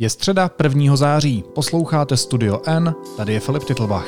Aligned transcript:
Je 0.00 0.10
středa 0.10 0.50
1. 0.62 0.96
září, 0.96 1.44
posloucháte 1.54 2.16
Studio 2.16 2.60
N, 2.66 2.94
tady 3.16 3.32
je 3.32 3.40
Filip 3.40 3.64
Titlbach. 3.64 4.06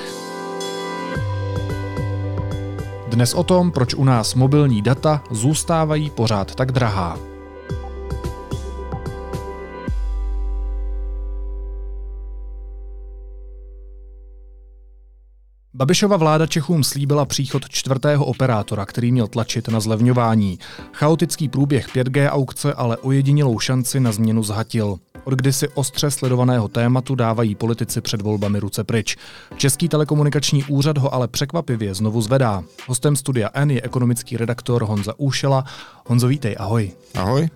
Dnes 3.09 3.34
o 3.34 3.45
tom, 3.45 3.72
proč 3.72 3.95
u 3.95 4.04
nás 4.04 4.34
mobilní 4.34 4.82
data 4.82 5.22
zůstávají 5.30 6.11
pořád 6.11 6.54
tak 6.54 6.72
drahá. 6.72 7.29
Babišova 15.80 16.16
vláda 16.16 16.46
Čechům 16.46 16.84
slíbila 16.84 17.24
příchod 17.24 17.68
čtvrtého 17.68 18.24
operátora, 18.24 18.86
který 18.86 19.12
měl 19.12 19.26
tlačit 19.26 19.68
na 19.68 19.80
zlevňování. 19.80 20.58
Chaotický 20.92 21.48
průběh 21.48 21.88
5G 21.88 22.29
aukce 22.29 22.74
ale 22.74 22.96
ojedinělou 22.96 23.58
šanci 23.58 24.00
na 24.00 24.12
změnu 24.12 24.43
zhatil. 24.43 24.98
Od 25.24 25.34
kdysi 25.34 25.68
ostře 25.68 26.11
sledovaného 26.11 26.68
tématu 26.68 27.14
dávají 27.14 27.54
politici 27.54 28.00
před 28.00 28.22
volbami 28.22 28.61
ruce 28.61 28.85
pryč. 28.85 29.16
Český 29.57 29.88
telekomunikační 29.88 30.64
úřad 30.64 30.98
ho 30.98 31.14
ale 31.14 31.29
překvapivě 31.29 31.94
znovu 31.94 32.20
zvedá. 32.20 32.64
Hostem 32.86 33.16
studia 33.16 33.50
N 33.55 33.70
je 33.70 33.83
ekonomický 33.83 34.36
redaktor 34.36 34.84
Honza 34.84 35.14
Úšela. 35.16 35.64
Honzo, 36.06 36.28
vítej, 36.28 36.56
ahoj. 36.58 36.92
Ahoj. 37.14 37.48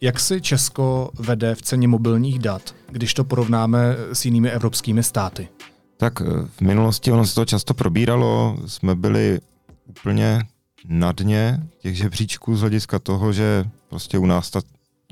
Jak 0.00 0.20
si 0.20 0.40
Česko 0.40 1.10
vede 1.18 1.54
v 1.54 1.62
ceně 1.62 1.88
mobilních 1.88 2.38
dat, 2.38 2.74
když 2.94 3.14
to 3.14 3.24
porovnáme 3.24 3.96
s 4.12 4.24
jinými 4.24 4.50
evropskými 4.50 5.02
státy? 5.02 5.48
Tak 5.96 6.20
eh, 6.20 6.24
v 6.56 6.60
minulosti 6.60 7.12
ono 7.12 7.26
se 7.26 7.34
to 7.34 7.44
často 7.44 7.74
probíralo, 7.74 8.56
jsme 8.66 8.94
byli 8.94 9.40
úplně 9.86 10.42
na 10.88 11.12
dně 11.12 11.66
těch 11.78 11.96
žebříčků 11.96 12.56
z 12.56 12.60
hlediska 12.60 12.98
toho, 12.98 13.32
že 13.32 13.64
prostě 13.88 14.18
u 14.18 14.26
nás 14.26 14.50
ta 14.50 14.60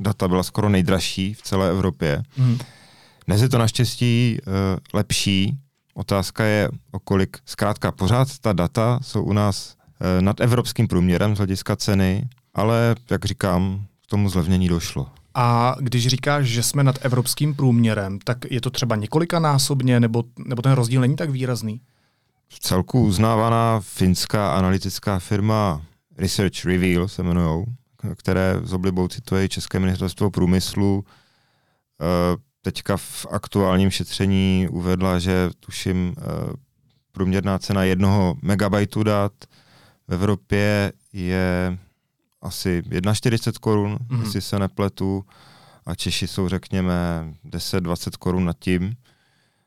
data 0.01 0.29
byla 0.29 0.43
skoro 0.43 0.69
nejdražší 0.69 1.35
v 1.35 1.43
celé 1.43 1.71
Evropě. 1.71 2.23
Hmm. 2.37 2.59
Dnes 3.27 3.43
je 3.43 3.49
to 3.49 3.59
naštěstí 3.59 4.39
uh, 4.47 4.53
lepší. 4.95 5.59
Otázka 5.95 6.45
je, 6.45 6.69
o 6.93 6.99
kolik. 6.99 7.37
Zkrátka, 7.47 7.93
pořád 7.93 8.39
ta 8.39 8.53
data 8.53 8.99
jsou 9.03 9.23
u 9.23 9.33
nás 9.33 9.75
uh, 9.77 10.23
nad 10.23 10.41
evropským 10.41 10.89
průměrem 10.89 11.35
z 11.37 11.39
hlediska 11.39 11.77
ceny, 11.77 12.29
ale, 12.55 12.95
jak 13.11 13.25
říkám, 13.25 13.85
k 14.07 14.11
tomu 14.11 14.29
zlevnění 14.29 14.69
došlo. 14.69 15.09
A 15.35 15.77
když 15.81 16.07
říkáš, 16.07 16.47
že 16.47 16.63
jsme 16.63 16.83
nad 16.83 16.97
evropským 17.01 17.55
průměrem, 17.55 18.19
tak 18.25 18.39
je 18.51 18.61
to 18.61 18.71
třeba 18.71 18.97
několikanásobně, 18.97 20.01
nebo, 20.01 20.25
nebo 20.47 20.63
ten 20.63 20.73
rozdíl 20.73 21.01
není 21.01 21.17
tak 21.17 21.31
výrazný? 21.31 21.81
v 22.55 22.61
celku 22.61 23.01
uznávaná 23.01 23.81
finská 23.81 24.55
analytická 24.55 25.19
firma 25.19 25.83
Research 26.19 26.65
Reveal 26.65 27.09
se 27.09 27.23
jmenují, 27.23 27.65
které 28.17 28.61
z 28.63 28.73
oblibou 28.73 29.09
cituje 29.09 29.49
České 29.49 29.81
ministerstvo 29.81 30.31
průmyslu. 30.31 31.05
Eh, 32.01 32.37
teďka 32.61 32.97
v 32.97 33.27
aktuálním 33.31 33.91
šetření 33.91 34.69
uvedla, 34.71 35.19
že 35.19 35.51
tuším 35.61 36.15
eh, 36.19 36.23
průměrná 37.13 37.59
cena 37.59 37.85
jednoho 37.85 38.37
megabajtu 38.43 39.03
dat 39.03 39.33
v 40.09 40.15
Evropě 40.15 40.93
je 41.13 41.79
asi 42.43 42.83
1,40 42.83 43.53
korun, 43.61 43.97
mm-hmm. 43.97 44.21
jestli 44.21 44.41
se 44.41 44.59
nepletu, 44.59 45.25
a 45.87 45.95
Češi 45.95 46.27
jsou 46.27 46.49
řekněme 46.49 46.95
10-20 47.45 48.11
korun 48.19 48.45
nad 48.45 48.57
tím. 48.59 48.97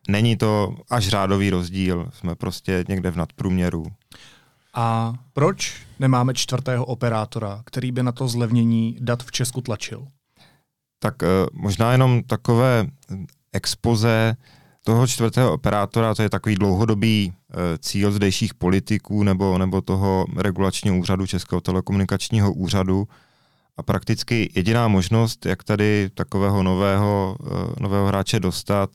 Není 0.07 0.37
to 0.37 0.75
až 0.89 1.07
řádový 1.07 1.49
rozdíl, 1.49 2.09
jsme 2.13 2.35
prostě 2.35 2.85
někde 2.87 3.11
v 3.11 3.15
nadprůměru. 3.15 3.85
A 4.73 5.13
proč 5.33 5.81
nemáme 5.99 6.33
čtvrtého 6.33 6.85
operátora, 6.85 7.61
který 7.65 7.91
by 7.91 8.03
na 8.03 8.11
to 8.11 8.27
zlevnění 8.27 8.97
dat 8.99 9.23
v 9.23 9.31
Česku 9.31 9.61
tlačil? 9.61 10.07
Tak 10.99 11.21
uh, 11.21 11.27
možná 11.53 11.91
jenom 11.91 12.23
takové 12.23 12.87
expoze 13.53 14.35
toho 14.85 15.07
čtvrtého 15.07 15.53
operátora, 15.53 16.15
to 16.15 16.21
je 16.21 16.29
takový 16.29 16.55
dlouhodobý 16.55 17.33
uh, 17.33 17.55
cíl 17.79 18.11
zdejších 18.11 18.53
politiků 18.53 19.23
nebo, 19.23 19.57
nebo 19.57 19.81
toho 19.81 20.25
regulačního 20.37 20.97
úřadu 20.97 21.27
Českého 21.27 21.61
telekomunikačního 21.61 22.53
úřadu. 22.53 23.07
A 23.77 23.83
prakticky 23.83 24.51
jediná 24.55 24.87
možnost, 24.87 25.45
jak 25.45 25.63
tady 25.63 26.09
takového 26.13 26.63
nového, 26.63 27.37
uh, 27.39 27.49
nového 27.79 28.07
hráče 28.07 28.39
dostat, 28.39 28.89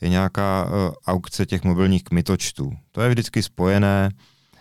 je 0.00 0.08
nějaká 0.08 0.64
uh, 0.64 0.94
aukce 1.06 1.46
těch 1.46 1.64
mobilních 1.64 2.04
kmitočtů. 2.04 2.72
To 2.92 3.00
je 3.00 3.08
vždycky 3.08 3.42
spojené 3.42 4.10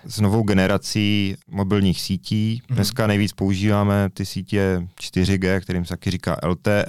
s 0.06 0.20
novou 0.20 0.44
generací 0.44 1.36
mobilních 1.48 2.02
sítí. 2.02 2.62
Mhm. 2.70 2.76
Dneska 2.76 3.08
nejvíc 3.08 3.34
používáme 3.34 4.10
ty 4.14 4.26
sítě 4.26 4.88
4G, 5.02 5.62
kterým 5.62 5.86
se 5.86 5.90
taky 5.90 6.12
říká 6.12 6.38
LTE, 6.44 6.86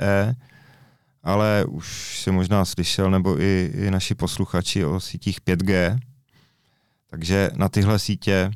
ale 1.22 1.64
už 1.68 2.18
si 2.22 2.30
možná 2.30 2.64
slyšel, 2.64 3.10
nebo 3.10 3.40
i, 3.40 3.72
i 3.74 3.90
naši 3.90 4.14
posluchači 4.14 4.84
o 4.84 5.00
sítích 5.00 5.40
5G. 5.40 5.98
Takže 7.10 7.50
na 7.54 7.68
tyhle 7.68 7.98
sítě 7.98 8.32
e, 8.32 8.50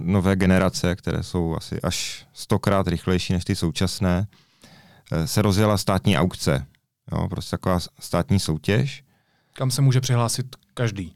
nové 0.00 0.36
generace, 0.36 0.96
které 0.96 1.22
jsou 1.22 1.56
asi 1.56 1.80
až 1.80 2.26
stokrát 2.32 2.88
rychlejší 2.88 3.32
než 3.32 3.44
ty 3.44 3.56
současné, 3.56 4.26
e, 5.12 5.26
se 5.26 5.42
rozjela 5.42 5.78
státní 5.78 6.18
aukce. 6.18 6.66
Jo, 7.12 7.28
prostě 7.28 7.50
taková 7.50 7.78
státní 8.00 8.40
soutěž. 8.40 9.04
Kam 9.52 9.70
se 9.70 9.82
může 9.82 10.00
přihlásit 10.00 10.46
každý? 10.74 11.14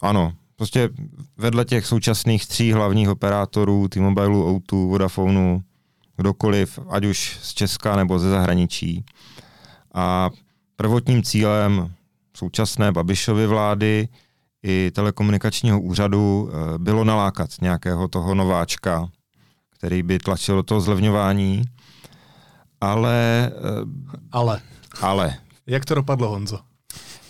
Ano, 0.00 0.32
prostě 0.56 0.88
vedle 1.36 1.64
těch 1.64 1.86
současných 1.86 2.46
tří 2.46 2.72
hlavních 2.72 3.08
operátorů, 3.08 3.88
T-Mobile, 3.88 4.28
O2, 4.28 4.88
Vodafonu, 4.88 5.62
kdokoliv, 6.16 6.78
ať 6.90 7.04
už 7.04 7.38
z 7.42 7.54
Česka 7.54 7.96
nebo 7.96 8.18
ze 8.18 8.30
zahraničí. 8.30 9.04
A 9.94 10.30
prvotním 10.76 11.22
cílem 11.22 11.94
současné 12.36 12.92
Babišovy 12.92 13.46
vlády 13.46 14.08
i 14.62 14.90
telekomunikačního 14.94 15.80
úřadu 15.80 16.50
eh, 16.50 16.78
bylo 16.78 17.04
nalákat 17.04 17.50
nějakého 17.60 18.08
toho 18.08 18.34
nováčka, 18.34 19.08
který 19.70 20.02
by 20.02 20.18
tlačil 20.18 20.56
do 20.56 20.62
toho 20.62 20.80
zlevňování, 20.80 21.62
ale... 22.80 23.50
Eh, 23.54 24.16
ale. 24.32 24.60
Ale. 25.00 25.34
Jak 25.66 25.84
to 25.84 25.94
dopadlo, 25.94 26.28
Honzo? 26.28 26.58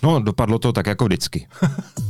No, 0.03 0.21
dopadlo 0.21 0.59
to 0.59 0.73
tak 0.73 0.87
jako 0.87 1.05
vždycky. 1.05 1.49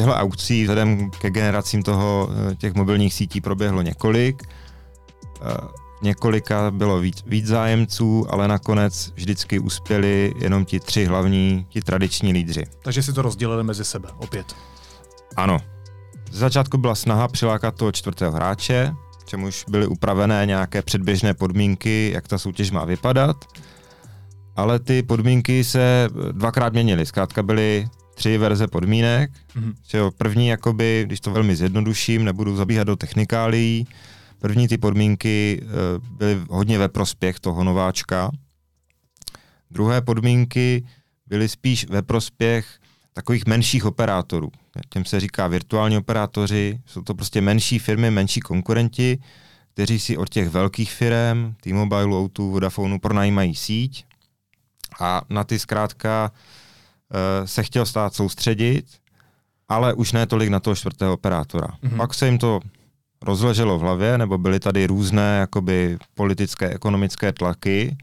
Těchto 0.00 0.14
aukcí 0.14 0.62
vzhledem 0.62 1.10
ke 1.10 1.30
generacím 1.30 1.82
toho, 1.82 2.28
eh, 2.30 2.54
těch 2.54 2.74
mobilních 2.74 3.14
sítí 3.14 3.40
proběhlo 3.40 3.82
několik. 3.82 4.42
Eh, 4.42 5.56
několika 6.02 6.70
bylo 6.70 7.00
víc, 7.00 7.24
víc 7.26 7.46
zájemců, 7.46 8.26
ale 8.30 8.48
nakonec 8.48 9.12
vždycky 9.14 9.58
uspěli 9.58 10.34
jenom 10.38 10.64
ti 10.64 10.80
tři 10.80 11.04
hlavní, 11.04 11.66
ti 11.68 11.80
tradiční 11.82 12.32
lídři. 12.32 12.64
Takže 12.82 13.02
si 13.02 13.12
to 13.12 13.22
rozdělili 13.22 13.64
mezi 13.64 13.84
sebe 13.84 14.08
opět. 14.18 14.56
Ano. 15.36 15.58
Z 16.30 16.38
začátku 16.38 16.78
byla 16.78 16.94
snaha 16.94 17.28
přilákat 17.28 17.74
toho 17.74 17.92
čtvrtého 17.92 18.32
hráče, 18.32 18.94
čemuž 19.24 19.64
byly 19.68 19.86
upravené 19.86 20.46
nějaké 20.46 20.82
předběžné 20.82 21.34
podmínky, 21.34 22.10
jak 22.14 22.28
ta 22.28 22.38
soutěž 22.38 22.70
má 22.70 22.84
vypadat. 22.84 23.36
Ale 24.56 24.78
ty 24.78 25.02
podmínky 25.02 25.64
se 25.64 26.08
dvakrát 26.32 26.72
měnily. 26.72 27.06
Zkrátka 27.06 27.42
byly 27.42 27.88
tři 28.20 28.38
verze 28.38 28.66
podmínek. 28.66 29.30
Mm-hmm. 29.30 29.74
Jo, 29.94 30.10
první, 30.10 30.48
jakoby, 30.48 31.02
když 31.06 31.20
to 31.20 31.30
velmi 31.30 31.56
zjednoduším, 31.56 32.24
nebudu 32.24 32.56
zabíhat 32.56 32.84
do 32.84 32.96
technikálií, 32.96 33.86
první 34.38 34.68
ty 34.68 34.78
podmínky 34.78 35.62
e, 35.62 35.66
byly 36.16 36.40
hodně 36.50 36.78
ve 36.78 36.88
prospěch 36.88 37.40
toho 37.40 37.64
nováčka. 37.64 38.30
Druhé 39.70 40.00
podmínky 40.00 40.84
byly 41.26 41.48
spíš 41.48 41.88
ve 41.88 42.02
prospěch 42.02 42.66
takových 43.12 43.46
menších 43.46 43.84
operátorů. 43.84 44.50
Těm 44.88 45.04
se 45.04 45.20
říká 45.20 45.48
virtuální 45.48 45.96
operátoři, 45.96 46.78
jsou 46.86 47.02
to 47.02 47.14
prostě 47.14 47.40
menší 47.40 47.78
firmy, 47.78 48.10
menší 48.10 48.40
konkurenti, 48.40 49.18
kteří 49.72 49.98
si 49.98 50.16
od 50.16 50.28
těch 50.28 50.48
velkých 50.48 50.92
firm, 50.92 51.54
T-Mobile, 51.60 52.04
O2, 52.04 52.50
Vodafonu 52.50 52.98
pronajímají 52.98 53.54
síť 53.54 54.04
a 55.00 55.22
na 55.30 55.44
ty 55.44 55.58
zkrátka 55.58 56.30
uh, 56.32 56.59
se 57.44 57.62
chtěl 57.62 57.86
stát 57.86 58.14
soustředit, 58.14 58.86
ale 59.68 59.94
už 59.94 60.12
ne 60.12 60.26
tolik 60.26 60.48
na 60.48 60.60
toho 60.60 60.76
čtvrtého 60.76 61.14
operátora. 61.14 61.68
Mm-hmm. 61.68 61.96
Pak 61.96 62.14
se 62.14 62.26
jim 62.26 62.38
to 62.38 62.60
rozleželo 63.22 63.78
v 63.78 63.80
hlavě, 63.80 64.18
nebo 64.18 64.38
byly 64.38 64.60
tady 64.60 64.86
různé 64.86 65.38
jakoby 65.40 65.98
politické, 66.14 66.68
ekonomické 66.68 67.32
tlaky 67.32 67.96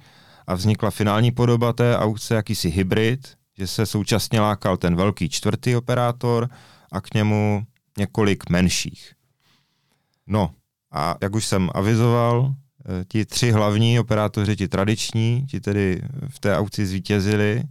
a 0.47 0.55
vznikla 0.55 0.91
finální 0.91 1.31
podoba 1.31 1.73
té 1.73 1.97
aukce, 1.97 2.35
jakýsi 2.35 2.69
hybrid, 2.69 3.27
že 3.57 3.67
se 3.67 3.85
současně 3.85 4.41
lákal 4.41 4.77
ten 4.77 4.95
velký 4.95 5.29
čtvrtý 5.29 5.75
operátor 5.75 6.49
a 6.91 7.01
k 7.01 7.13
němu 7.13 7.63
několik 7.97 8.49
menších. 8.49 9.13
No 10.27 10.51
a 10.91 11.15
jak 11.21 11.35
už 11.35 11.45
jsem 11.45 11.69
avizoval, 11.73 12.53
ti 13.07 13.25
tři 13.25 13.51
hlavní 13.51 13.99
operátoři, 13.99 14.55
ti 14.55 14.67
tradiční, 14.67 15.45
ti 15.49 15.61
tedy 15.61 16.01
v 16.29 16.39
té 16.39 16.57
aukci 16.57 16.85
zvítězili, 16.85 17.63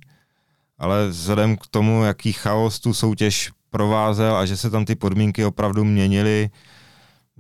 ale 0.78 1.08
vzhledem 1.08 1.56
k 1.56 1.67
tomu, 1.67 2.05
jaký 2.05 2.32
chaos 2.32 2.81
tu 2.81 2.94
soutěž 2.94 3.50
provázel 3.70 4.37
a 4.37 4.46
že 4.46 4.56
se 4.56 4.70
tam 4.70 4.84
ty 4.84 4.94
podmínky 4.94 5.44
opravdu 5.44 5.84
měnily, 5.84 6.50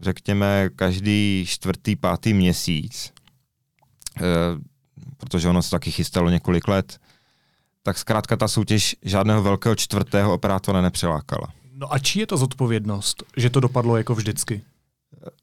řekněme, 0.00 0.68
každý 0.76 1.44
čtvrtý, 1.48 1.96
pátý 1.96 2.34
měsíc, 2.34 3.12
eh, 4.16 4.22
protože 5.16 5.48
ono 5.48 5.62
se 5.62 5.70
taky 5.70 5.90
chystalo 5.90 6.30
několik 6.30 6.68
let, 6.68 6.98
tak 7.82 7.98
zkrátka 7.98 8.36
ta 8.36 8.48
soutěž 8.48 8.96
žádného 9.02 9.42
velkého 9.42 9.74
čtvrtého 9.74 10.34
operátora 10.34 10.80
nepřilákala. 10.80 11.52
No 11.72 11.92
a 11.92 11.98
čí 11.98 12.18
je 12.18 12.26
to 12.26 12.36
zodpovědnost, 12.36 13.22
že 13.36 13.50
to 13.50 13.60
dopadlo 13.60 13.96
jako 13.96 14.14
vždycky? 14.14 14.62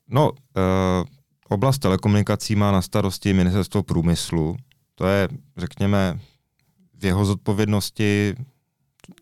No, 0.08 0.32
eh, 0.58 1.04
oblast 1.50 1.80
telekomunikací 1.80 2.56
má 2.56 2.72
na 2.72 2.82
starosti 2.82 3.34
ministerstvo 3.34 3.84
průmyslu. 3.84 4.56
To 4.96 5.06
je, 5.06 5.28
řekněme, 5.58 6.20
v 7.04 7.06
jeho 7.06 7.26
zodpovědnosti, 7.26 8.36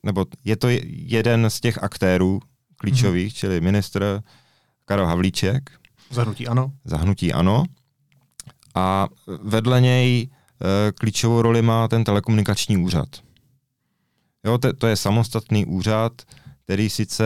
nebo 0.04 0.25
je 0.44 0.56
to 0.56 0.68
jeden 0.86 1.50
z 1.50 1.60
těch 1.60 1.83
aktérů 1.83 2.39
klíčových, 2.78 3.33
mm-hmm. 3.33 3.38
čili 3.38 3.62
ministr 3.62 4.22
Karel 4.86 5.06
Havlíček. 5.06 5.69
Zahnutí 6.12 6.48
ano. 6.48 6.72
Zahnutí 6.86 7.33
ano. 7.33 7.66
A 8.75 9.07
vedle 9.44 9.81
něj 9.81 10.22
e, 10.22 10.92
klíčovou 10.92 11.42
roli 11.42 11.62
má 11.62 11.88
ten 11.88 12.04
telekomunikační 12.04 12.78
úřad. 12.78 13.07
Jo, 14.45 14.57
to, 14.57 14.74
to 14.74 14.88
je 14.88 14.95
samostatný 14.95 15.66
úřad, 15.66 16.22
který 16.63 16.89
sice 16.89 17.25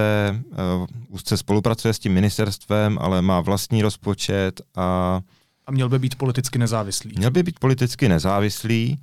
uh, 0.79 0.85
úzce 1.09 1.37
spolupracuje 1.37 1.93
s 1.93 1.99
tím 1.99 2.13
ministerstvem, 2.13 2.97
ale 3.01 3.21
má 3.21 3.41
vlastní 3.41 3.81
rozpočet 3.81 4.61
a... 4.75 5.21
A 5.65 5.71
měl 5.71 5.89
by 5.89 5.99
být 5.99 6.15
politicky 6.15 6.59
nezávislý. 6.59 7.13
Měl 7.17 7.31
by 7.31 7.43
být 7.43 7.59
politicky 7.59 8.09
nezávislý, 8.09 8.99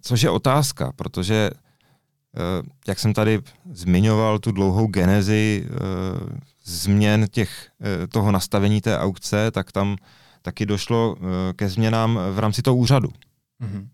což 0.00 0.22
je 0.22 0.30
otázka, 0.30 0.92
protože 0.96 1.50
uh, 1.50 2.68
jak 2.88 2.98
jsem 2.98 3.12
tady 3.12 3.40
zmiňoval 3.72 4.38
tu 4.38 4.52
dlouhou 4.52 4.86
genezi 4.86 5.66
uh, 5.70 5.76
změn 6.64 7.26
těch, 7.30 7.70
toho 8.12 8.32
nastavení 8.32 8.80
té 8.80 8.98
aukce, 8.98 9.50
tak 9.50 9.72
tam 9.72 9.96
taky 10.42 10.66
došlo 10.66 11.16
ke 11.56 11.68
změnám 11.68 12.18
v 12.32 12.38
rámci 12.38 12.62
toho 12.62 12.76
úřadu. 12.76 13.08
Mm-hmm. 13.60 13.88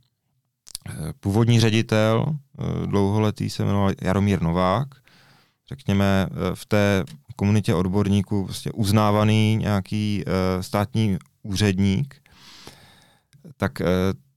Původní 1.21 1.61
ředitel, 1.61 2.37
dlouholetý 2.87 3.51
se 3.51 3.65
jmenoval 3.65 3.93
Jaromír 4.03 4.43
Novák, 4.43 4.89
řekněme, 5.69 6.27
eh, 6.31 6.55
v 6.55 6.67
té 6.67 7.05
komunitě 7.37 7.75
odborníků 7.75 8.45
prostě 8.45 8.73
uznávaný 8.73 9.57
nějaký 9.57 10.25
státní 10.61 11.19
úředník, 11.43 12.15
tak 13.57 13.73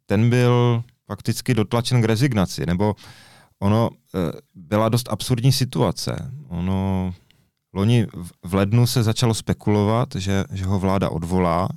ten 0.05 0.29
byl 0.29 0.83
fakticky 1.09 1.53
dotlačen 1.53 2.01
k 2.01 2.05
rezignaci, 2.05 2.65
nebo 2.65 2.95
ono 3.59 3.89
uh, 3.89 3.95
byla 4.55 4.89
dost 4.89 5.09
absurdní 5.09 5.51
situace. 5.51 6.31
Ono 6.47 7.13
loni 7.73 8.07
v 8.45 8.53
lednu 8.53 8.87
se 8.87 9.03
začalo 9.03 9.33
spekulovat, 9.33 10.15
že, 10.15 10.45
že 10.51 10.65
ho 10.65 10.79
vláda 10.79 11.09
odvolá, 11.09 11.69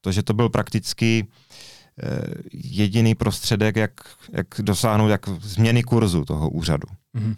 protože 0.00 0.22
to 0.22 0.32
byl 0.34 0.48
prakticky 0.48 1.26
jediný 2.52 3.14
prostředek, 3.14 3.76
jak, 3.76 3.92
jak 4.32 4.46
dosáhnout 4.60 5.08
jak 5.08 5.28
změny 5.28 5.82
kurzu 5.82 6.24
toho 6.24 6.50
úřadu. 6.50 6.88
Mm-hmm. 7.16 7.36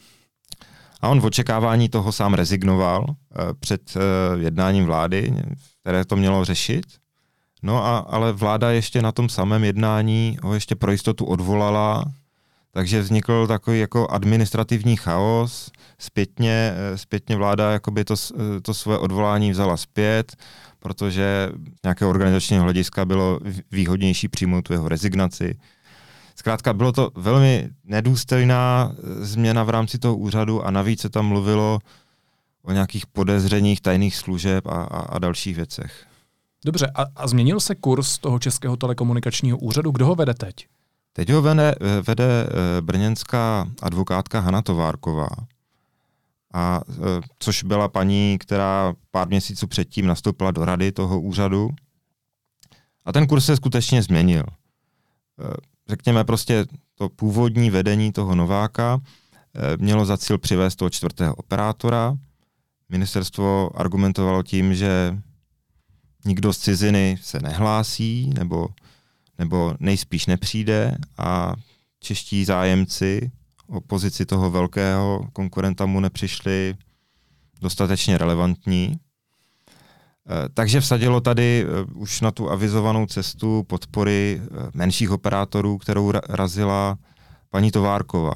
A 1.01 1.09
on 1.09 1.21
v 1.21 1.25
očekávání 1.25 1.89
toho 1.89 2.13
sám 2.13 2.35
rezignoval 2.35 3.05
uh, 3.09 3.15
před 3.61 3.95
jednáním 4.39 4.85
vlády, 4.85 5.35
které 5.81 6.05
to 6.05 6.17
mělo 6.17 6.45
řešit. 6.45 6.87
No 7.63 7.85
a, 7.85 7.99
ale 7.99 8.33
vláda 8.33 8.71
ještě 8.71 9.03
na 9.03 9.13
tom 9.13 9.29
samém 9.29 9.65
jednání 9.65 10.39
ho 10.43 10.55
ještě 10.55 10.75
pro 10.75 10.93
jistotu 10.93 11.25
odvolala, 11.25 12.05
takže 12.73 13.01
vznikl 13.01 13.47
takový 13.47 13.81
jako 13.81 14.09
administrativní 14.09 14.97
chaos. 14.97 15.71
Zpětně, 15.99 16.75
eh, 16.77 16.99
zpětně 16.99 17.37
vláda 17.37 17.73
jakoby 17.73 18.05
to, 18.05 18.15
to 18.63 18.75
svoje 18.75 18.99
odvolání 18.99 19.51
vzala 19.51 19.77
zpět, 19.77 20.37
protože 20.79 21.51
nějakého 21.85 22.11
organizačního 22.11 22.63
hlediska 22.63 23.05
bylo 23.05 23.41
výhodnější 23.73 24.29
přijmout 24.29 24.63
tu 24.63 24.73
jeho 24.73 24.89
rezignaci. 24.89 25.59
Zkrátka 26.37 26.73
bylo 26.73 26.93
to 26.93 27.11
velmi 27.15 27.69
nedůstojná 27.85 28.93
eh, 28.93 29.25
změna 29.25 29.65
v 29.65 29.71
rámci 29.71 29.99
toho 29.99 30.17
úřadu 30.17 30.67
a 30.67 30.71
navíc 30.71 31.01
se 31.01 31.09
tam 31.09 31.27
mluvilo 31.27 31.79
o 32.63 32.73
nějakých 32.73 33.07
podezřeních 33.07 33.81
tajných 33.81 34.17
služeb 34.17 34.67
a, 34.67 34.71
a, 34.71 35.01
a 35.01 35.19
dalších 35.19 35.57
věcech. 35.57 36.08
Dobře, 36.65 36.91
a, 36.95 37.07
a 37.17 37.27
změnil 37.27 37.61
se 37.61 37.75
kurz 37.75 38.19
toho 38.19 38.39
Českého 38.39 38.77
telekomunikačního 38.77 39.59
úřadu? 39.59 39.91
Kdo 39.91 40.07
ho 40.07 40.15
vede 40.15 40.35
teď? 40.35 40.67
Teď 41.13 41.33
ho 41.33 41.43
vede, 41.43 41.75
eh, 41.81 42.03
vede 42.07 42.47
eh, 42.47 42.81
brněnská 42.81 43.69
advokátka 43.83 44.41
Hana 44.41 44.63
Továrková, 44.63 45.29
a, 46.55 46.81
což 47.39 47.63
byla 47.63 47.89
paní, 47.89 48.39
která 48.41 48.95
pár 49.11 49.29
měsíců 49.29 49.67
předtím 49.67 50.07
nastoupila 50.07 50.51
do 50.51 50.65
rady 50.65 50.93
toho 50.93 51.21
úřadu. 51.21 51.71
A 53.05 53.13
ten 53.13 53.27
kurz 53.27 53.45
se 53.47 53.57
skutečně 53.57 54.03
změnil 54.03 54.45
řekněme 55.89 56.25
prostě 56.25 56.67
to 56.95 57.09
původní 57.09 57.71
vedení 57.71 58.13
toho 58.13 58.35
Nováka 58.35 59.01
eh, 59.55 59.77
mělo 59.77 60.05
za 60.05 60.17
cíl 60.19 60.39
přivést 60.39 60.77
toho 60.77 60.91
čtvrtého 60.91 61.35
operátora. 61.35 62.17
Ministerstvo 62.89 63.71
argumentovalo 63.75 64.43
tím, 64.43 64.75
že 64.75 65.19
nikdo 66.25 66.53
z 66.53 66.59
ciziny 66.59 67.19
se 67.23 67.39
nehlásí 67.41 68.31
nebo, 68.39 68.69
nebo 69.39 69.75
nejspíš 69.81 70.27
nepřijde 70.27 70.97
a 71.19 71.53
čeští 72.01 72.45
zájemci 72.45 73.31
o 73.67 73.81
pozici 73.81 74.27
toho 74.27 74.51
velkého 74.51 75.29
konkurenta 75.33 75.87
mu 75.87 76.01
nepřišli 76.01 76.75
dostatečně 77.61 78.19
relevantní. 78.19 78.97
Eh, 80.31 80.49
takže 80.55 80.81
vsadilo 80.81 81.21
tady 81.21 81.67
eh, 81.67 81.85
už 81.95 82.21
na 82.21 82.31
tu 82.31 82.51
avizovanou 82.51 83.07
cestu 83.07 83.65
podpory 83.67 84.41
eh, 84.43 84.71
menších 84.75 85.11
operátorů, 85.11 85.79
kterou 85.79 86.13
razila 86.29 86.99
paní 87.51 87.71
Továrková. 87.71 88.35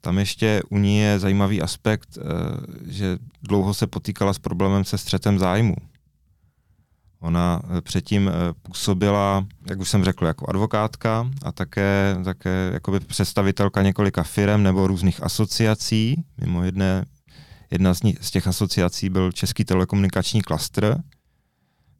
Tam 0.00 0.18
ještě 0.18 0.62
u 0.70 0.78
ní 0.78 0.98
je 0.98 1.18
zajímavý 1.18 1.62
aspekt, 1.62 2.18
že 2.86 3.18
dlouho 3.42 3.74
se 3.74 3.86
potýkala 3.86 4.32
s 4.32 4.38
problémem 4.38 4.84
se 4.84 4.98
střetem 4.98 5.38
zájmu. 5.38 5.74
Ona 7.24 7.62
předtím 7.80 8.30
působila, 8.62 9.46
jak 9.68 9.80
už 9.80 9.90
jsem 9.90 10.04
řekl, 10.04 10.26
jako 10.26 10.46
advokátka 10.48 11.30
a 11.42 11.52
také, 11.52 12.16
také 12.24 12.70
jakoby 12.72 13.00
představitelka 13.00 13.82
několika 13.82 14.22
firm 14.22 14.62
nebo 14.62 14.86
různých 14.86 15.22
asociací, 15.22 16.24
mimo 16.40 16.64
jedné 16.64 17.04
Jedna 17.74 17.94
z, 17.94 18.02
ní, 18.02 18.14
z 18.20 18.30
těch 18.30 18.46
asociací 18.46 19.08
byl 19.10 19.32
Český 19.32 19.64
telekomunikační 19.64 20.42
klastr, 20.42 20.96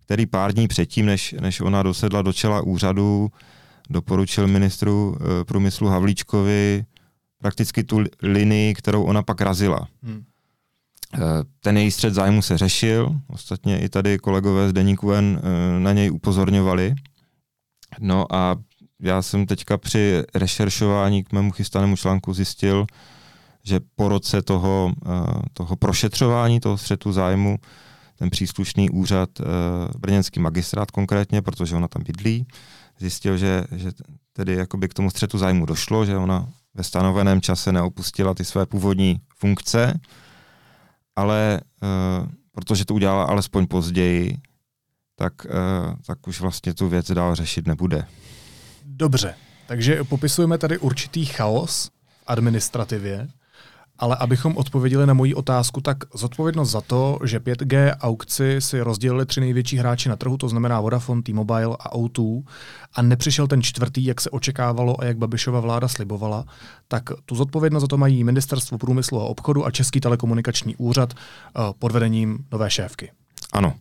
který 0.04 0.26
pár 0.26 0.52
dní 0.52 0.68
předtím, 0.68 1.06
než, 1.06 1.34
než 1.40 1.60
ona 1.60 1.82
dosedla 1.82 2.22
do 2.22 2.32
čela 2.32 2.60
úřadu, 2.60 3.28
doporučil 3.90 4.46
ministru 4.46 5.16
e, 5.16 5.44
průmyslu 5.44 5.88
Havlíčkovi 5.88 6.84
prakticky 7.38 7.84
tu 7.84 8.04
linii, 8.22 8.74
kterou 8.74 9.02
ona 9.02 9.22
pak 9.22 9.40
razila. 9.40 9.88
Hmm. 10.02 10.24
E, 11.14 11.18
ten 11.60 11.76
její 11.76 11.90
střed 11.90 12.14
zájmu 12.14 12.42
se 12.42 12.58
řešil, 12.58 13.20
ostatně 13.28 13.80
i 13.80 13.88
tady 13.88 14.18
kolegové 14.18 14.68
z 14.68 14.72
Deníku 14.72 15.12
N 15.12 15.40
e, 15.42 15.80
na 15.80 15.92
něj 15.92 16.10
upozorňovali. 16.10 16.94
No 18.00 18.34
a 18.34 18.56
já 19.02 19.22
jsem 19.22 19.46
teďka 19.46 19.78
při 19.78 20.22
rešeršování 20.34 21.24
k 21.24 21.32
mému 21.32 21.52
chystanému 21.52 21.96
článku 21.96 22.34
zjistil, 22.34 22.86
že 23.64 23.80
po 23.96 24.08
roce 24.08 24.42
toho, 24.42 24.92
eh, 25.06 25.10
toho 25.52 25.76
prošetřování 25.76 26.60
toho 26.60 26.78
střetu 26.78 27.12
zájmu 27.12 27.58
ten 28.16 28.30
příslušný 28.30 28.90
úřad, 28.90 29.30
eh, 29.40 29.44
brněnský 29.98 30.40
magistrát 30.40 30.90
konkrétně, 30.90 31.42
protože 31.42 31.76
ona 31.76 31.88
tam 31.88 32.02
bydlí, 32.02 32.46
zjistil, 32.98 33.36
že, 33.36 33.64
že 33.72 33.90
tedy 34.32 34.54
jakoby 34.54 34.88
k 34.88 34.94
tomu 34.94 35.10
střetu 35.10 35.38
zájmu 35.38 35.66
došlo, 35.66 36.06
že 36.06 36.16
ona 36.16 36.48
ve 36.74 36.84
stanoveném 36.84 37.40
čase 37.40 37.72
neopustila 37.72 38.34
ty 38.34 38.44
své 38.44 38.66
původní 38.66 39.20
funkce, 39.36 40.00
ale 41.16 41.60
uh, 41.82 42.28
protože 42.52 42.84
to 42.84 42.94
udělala 42.94 43.24
alespoň 43.24 43.66
později, 43.66 44.38
tak, 45.16 45.32
uh, 45.44 45.50
tak 46.06 46.28
už 46.28 46.40
vlastně 46.40 46.74
tu 46.74 46.88
věc 46.88 47.10
dál 47.10 47.34
řešit 47.34 47.66
nebude. 47.66 48.06
Dobře, 48.84 49.34
takže 49.66 50.04
popisujeme 50.04 50.58
tady 50.58 50.78
určitý 50.78 51.24
chaos 51.24 51.90
v 52.08 52.22
administrativě. 52.26 53.28
Ale 53.98 54.16
abychom 54.16 54.56
odpověděli 54.56 55.06
na 55.06 55.14
moji 55.14 55.34
otázku, 55.34 55.80
tak 55.80 55.96
zodpovědnost 56.14 56.70
za 56.70 56.80
to, 56.80 57.18
že 57.24 57.38
5G 57.38 57.96
aukci 58.00 58.56
si 58.58 58.80
rozdělili 58.80 59.26
tři 59.26 59.40
největší 59.40 59.76
hráči 59.76 60.08
na 60.08 60.16
trhu, 60.16 60.36
to 60.36 60.48
znamená 60.48 60.80
Vodafone, 60.80 61.22
T-Mobile 61.22 61.76
a 61.80 61.94
O2, 61.94 62.44
a 62.94 63.02
nepřišel 63.02 63.46
ten 63.46 63.62
čtvrtý, 63.62 64.04
jak 64.04 64.20
se 64.20 64.30
očekávalo 64.30 65.00
a 65.00 65.04
jak 65.04 65.18
Babišova 65.18 65.60
vláda 65.60 65.88
slibovala, 65.88 66.44
tak 66.88 67.02
tu 67.24 67.34
zodpovědnost 67.34 67.80
za 67.80 67.86
to 67.86 67.96
mají 67.96 68.24
Ministerstvo 68.24 68.78
průmyslu 68.78 69.20
a 69.20 69.24
obchodu 69.24 69.66
a 69.66 69.70
Český 69.70 70.00
telekomunikační 70.00 70.76
úřad 70.76 71.14
eh, 71.14 71.60
pod 71.78 71.92
vedením 71.92 72.38
nové 72.52 72.70
šéfky. 72.70 73.12
Ano. 73.52 73.74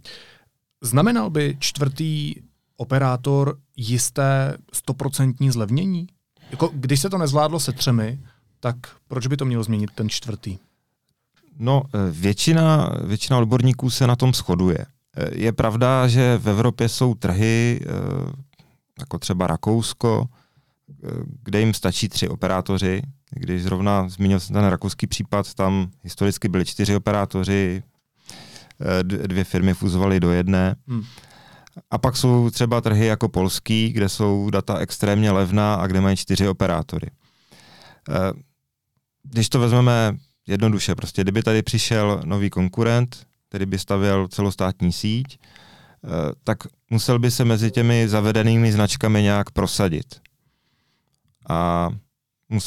Znamenal 0.82 1.30
by 1.30 1.58
čtvrtý 1.60 2.36
operátor 2.78 3.58
jisté 3.78 4.58
stoprocentní 4.74 5.52
zlevnění? 5.52 6.08
Jako, 6.52 6.72
když 6.74 7.00
se 7.00 7.10
to 7.10 7.18
nezvládlo 7.18 7.60
se 7.60 7.72
třemi, 7.72 8.20
tak 8.64 8.76
proč 9.08 9.28
by 9.28 9.38
to 9.38 9.46
mělo 9.46 9.64
změnit 9.64 9.92
ten 9.96 10.10
čtvrtý? 10.10 10.58
No, 11.60 11.84
eh, 11.94 12.12
většina, 12.12 12.90
většina 13.04 13.38
odborníků 13.38 13.90
se 13.90 14.08
na 14.08 14.16
tom 14.16 14.34
shoduje. 14.34 14.78
Eh, 14.78 15.30
je 15.34 15.52
pravda, 15.52 16.08
že 16.08 16.38
v 16.38 16.50
Evropě 16.50 16.90
jsou 16.90 17.14
trhy, 17.14 17.80
eh, 17.82 17.88
jako 19.00 19.20
třeba 19.20 19.48
Rakousko, 19.48 20.26
kde 21.44 21.60
jim 21.60 21.74
stačí 21.74 22.10
tři 22.10 22.30
operátoři. 22.30 23.02
Když 23.30 23.64
zrovna 23.64 24.10
zmínil 24.10 24.40
jsem 24.40 24.54
ten 24.54 24.66
rakouský 24.66 25.08
případ, 25.08 25.54
tam 25.54 25.90
historicky 26.04 26.48
byli 26.48 26.66
čtyři 26.66 26.96
operátoři, 26.96 27.84
dvě 29.02 29.44
firmy 29.44 29.74
fuzovaly 29.74 30.20
do 30.20 30.32
jedné. 30.32 30.76
Hmm. 30.88 31.04
A 31.92 31.98
pak 31.98 32.18
jsou 32.18 32.50
třeba 32.50 32.82
trhy 32.82 33.06
jako 33.06 33.30
polský, 33.30 33.90
kde 33.90 34.10
jsou 34.10 34.50
data 34.50 34.78
extrémně 34.78 35.32
levná 35.32 35.76
a 35.76 35.88
kde 35.88 36.02
mají 36.02 36.18
čtyři 36.18 36.48
operátory. 36.48 37.08
Když 39.24 39.50
to 39.50 39.60
vezmeme 39.60 40.18
jednoduše, 40.48 40.96
prostě 40.96 41.22
kdyby 41.22 41.44
tady 41.44 41.62
přišel 41.62 42.22
nový 42.26 42.50
konkurent, 42.50 43.28
který 43.50 43.66
by 43.66 43.80
stavěl 43.80 44.28
celostátní 44.28 44.92
síť, 44.92 45.40
eh, 45.40 46.08
tak 46.44 46.58
musel 46.90 47.20
by 47.20 47.32
se 47.32 47.46
mezi 47.46 47.72
těmi 47.72 48.08
zavedenými 48.08 48.72
značkami 48.72 49.22
nějak 49.22 49.52
prosadit. 49.52 50.22
A 51.50 51.90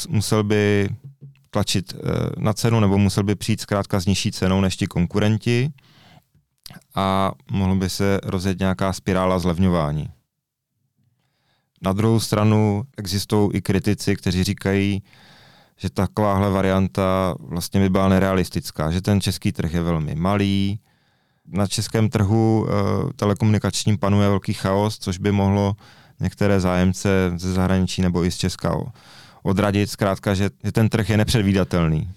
musel 0.09 0.43
by 0.43 0.89
tlačit 1.49 1.93
eh, 1.93 1.99
na 2.37 2.53
cenu, 2.53 2.79
nebo 2.79 2.97
musel 2.97 3.23
by 3.23 3.35
přijít 3.35 3.61
zkrátka 3.61 3.99
s 3.99 4.05
nižší 4.05 4.31
cenou 4.31 4.61
než 4.61 4.75
ti 4.77 4.87
konkurenti 4.87 5.71
a 6.95 7.31
mohl 7.51 7.75
by 7.75 7.89
se 7.89 8.19
rozjet 8.23 8.59
nějaká 8.59 8.93
spirála 8.93 9.39
zlevňování. 9.39 10.09
Na 11.81 11.93
druhou 11.93 12.19
stranu 12.19 12.83
existují 12.97 13.49
i 13.53 13.61
kritici, 13.61 14.15
kteří 14.15 14.43
říkají, 14.43 15.03
že 15.77 15.89
takováhle 15.89 16.49
varianta 16.49 17.35
vlastně 17.39 17.79
by 17.79 17.89
byla 17.89 18.09
nerealistická, 18.09 18.91
že 18.91 19.01
ten 19.01 19.21
český 19.21 19.51
trh 19.51 19.73
je 19.73 19.81
velmi 19.81 20.15
malý, 20.15 20.79
na 21.47 21.67
českém 21.67 22.09
trhu 22.09 22.67
e, 22.67 22.73
telekomunikačním 23.13 23.97
panuje 23.97 24.29
velký 24.29 24.53
chaos, 24.53 24.99
což 24.99 25.17
by 25.17 25.31
mohlo 25.31 25.75
některé 26.19 26.59
zájemce 26.59 27.31
ze 27.35 27.53
zahraničí 27.53 28.01
nebo 28.01 28.25
i 28.25 28.31
z 28.31 28.37
Česka 28.37 28.75
odradit, 29.43 29.89
zkrátka, 29.89 30.33
že, 30.33 30.49
ten 30.71 30.89
trh 30.89 31.09
je 31.09 31.17
nepředvídatelný. 31.17 32.09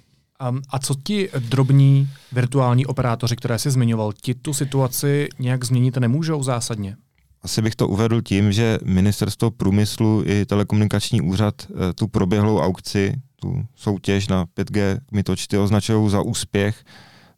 A, 0.70 0.78
co 0.78 0.94
ti 0.94 1.28
drobní 1.38 2.08
virtuální 2.32 2.86
operátoři, 2.86 3.36
které 3.36 3.58
jsi 3.58 3.70
zmiňoval, 3.70 4.12
ti 4.12 4.34
tu 4.34 4.54
situaci 4.54 5.28
nějak 5.38 5.64
změnit 5.64 5.96
nemůžou 5.96 6.42
zásadně? 6.42 6.96
Asi 7.42 7.62
bych 7.62 7.76
to 7.76 7.88
uvedl 7.88 8.22
tím, 8.22 8.52
že 8.52 8.78
ministerstvo 8.84 9.50
průmyslu 9.50 10.22
i 10.26 10.46
telekomunikační 10.46 11.20
úřad 11.20 11.54
e, 11.70 11.92
tu 11.92 12.08
proběhlou 12.08 12.58
aukci 12.60 13.14
tu 13.40 13.66
soutěž 13.74 14.28
na 14.28 14.44
5G 14.44 14.98
mytočty 15.12 15.58
označují 15.58 16.10
za 16.10 16.20
úspěch, 16.20 16.84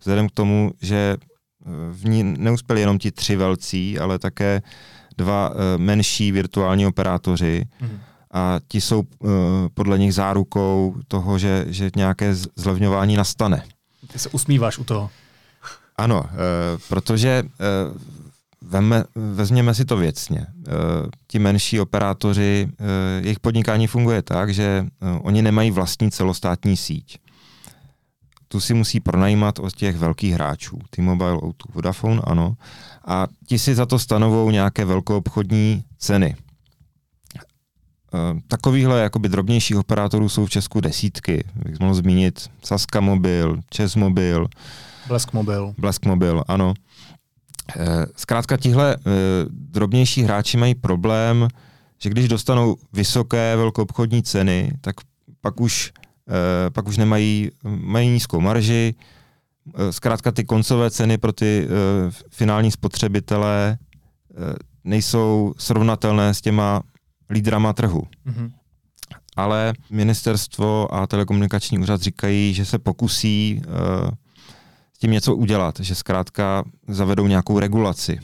vzhledem 0.01 0.29
k 0.29 0.33
tomu, 0.33 0.73
že 0.83 1.17
eh, 1.17 1.71
v 1.93 2.05
ní 2.05 2.23
neuspěli 2.39 2.81
jenom 2.81 2.99
ti 2.99 3.11
tři 3.11 3.37
velcí, 3.37 3.99
ale 3.99 4.19
také 4.19 4.63
dva 5.17 5.51
eh, 5.53 5.79
menší 5.79 6.33
virtuální 6.33 6.87
operátoři. 6.87 7.65
Mm. 7.81 7.99
A 8.35 8.61
ti 8.69 8.81
jsou 8.81 9.03
eh, 9.03 9.29
podle 9.75 9.99
nich 9.99 10.15
zárukou 10.15 10.95
toho, 11.09 11.39
že, 11.39 11.65
že 11.69 11.91
nějaké 11.97 12.35
zlevňování 12.35 13.17
nastane. 13.17 13.63
Ty 14.13 14.19
se 14.19 14.29
usmíváš 14.29 14.79
u 14.79 14.85
toho. 14.85 15.11
Ano, 15.97 16.25
protože 16.89 17.43
Veme, 18.65 19.05
vezměme 19.15 19.75
si 19.75 19.85
to 19.85 19.97
věcně. 19.97 20.39
E, 20.39 20.47
ti 21.27 21.39
menší 21.39 21.81
operátoři, 21.81 22.69
e, 22.79 23.23
jejich 23.23 23.41
podnikání 23.41 23.87
funguje 23.87 24.23
tak, 24.23 24.55
že 24.55 24.65
e, 24.65 24.87
oni 25.23 25.43
nemají 25.43 25.71
vlastní 25.71 26.11
celostátní 26.11 26.77
síť. 26.77 27.19
Tu 28.49 28.61
si 28.61 28.75
musí 28.75 29.01
pronajímat 29.01 29.59
od 29.59 29.73
těch 29.73 29.97
velkých 29.97 30.35
hráčů. 30.35 30.79
T-Mobile, 30.91 31.37
O2, 31.37 31.53
Vodafone, 31.75 32.21
ano. 32.25 32.57
A 33.07 33.27
ti 33.47 33.59
si 33.59 33.75
za 33.75 33.87
to 33.87 33.99
stanovou 33.99 34.51
nějaké 34.51 34.85
velkoobchodní 34.85 35.85
ceny. 35.99 36.37
Takovýchhle 38.49 39.01
jakoby 39.01 39.29
drobnějších 39.29 39.77
operátorů 39.77 40.29
jsou 40.29 40.47
v 40.47 40.51
Česku 40.51 40.81
desítky. 40.81 41.45
Jak 41.69 41.81
mohl 41.81 41.95
zmínit 41.95 42.51
Saska 42.63 43.01
Mobil, 43.01 43.61
Čes 43.71 43.97
Mobil, 43.97 44.49
Blesk 45.09 45.33
Mobil. 45.33 45.75
Blesk 45.79 46.05
Mobil, 46.05 46.45
ano. 46.49 46.75
Eh, 47.77 48.07
zkrátka 48.17 48.57
tihle 48.57 48.97
eh, 48.97 49.11
drobnější 49.51 50.23
hráči 50.23 50.57
mají 50.57 50.75
problém, 50.75 51.49
že 51.99 52.11
když 52.11 52.29
dostanou 52.29 52.77
vysoké 52.93 53.57
velkoobchodní 53.57 54.23
ceny, 54.23 54.73
tak 54.81 54.97
pak 55.41 55.61
už, 55.61 55.93
eh, 56.29 56.71
pak 56.71 56.89
už 56.89 56.97
nemají, 56.97 57.51
mají 57.65 58.09
nízkou 58.09 58.41
marži, 58.41 58.95
zkrátka 59.91 60.33
ty 60.33 60.45
koncové 60.45 60.91
ceny 60.91 61.19
pro 61.19 61.33
ty 61.33 61.69
finální 62.31 62.71
spotřebitelé 62.71 63.79
nejsou 64.85 65.55
srovnatelné 65.59 66.35
s 66.35 66.41
těma 66.41 66.83
lídrama 67.31 67.73
trhu. 67.73 68.03
Mm-hmm. 68.27 68.51
Ale 69.37 69.73
ministerstvo 69.91 70.95
a 70.95 71.07
telekomunikační 71.07 71.79
úřad 71.79 72.01
říkají, 72.01 72.55
že 72.55 72.65
se 72.65 72.79
pokusí 72.79 73.63
tím 75.03 75.11
něco 75.11 75.35
udělat, 75.35 75.81
že 75.81 75.95
zkrátka 75.95 76.65
zavedou 76.89 77.27
nějakou 77.27 77.59
regulaci 77.59 78.21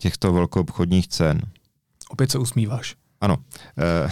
těchto 0.00 0.32
velkoobchodních 0.32 1.08
cen. 1.08 1.40
Opět 2.08 2.30
se 2.30 2.38
usmíváš. 2.38 2.94
Ano. 3.20 3.36
Eh, 3.78 4.10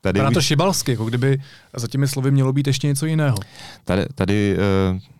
tady 0.00 0.22
na 0.22 0.30
to 0.30 0.42
šibalsky, 0.42 0.90
jako 0.90 1.04
kdyby 1.04 1.42
za 1.76 1.88
těmi 1.88 2.08
slovy 2.08 2.30
mělo 2.30 2.52
být 2.52 2.66
ještě 2.66 2.86
něco 2.86 3.06
jiného. 3.06 3.36
Tady, 3.84 4.06
tady 4.14 4.56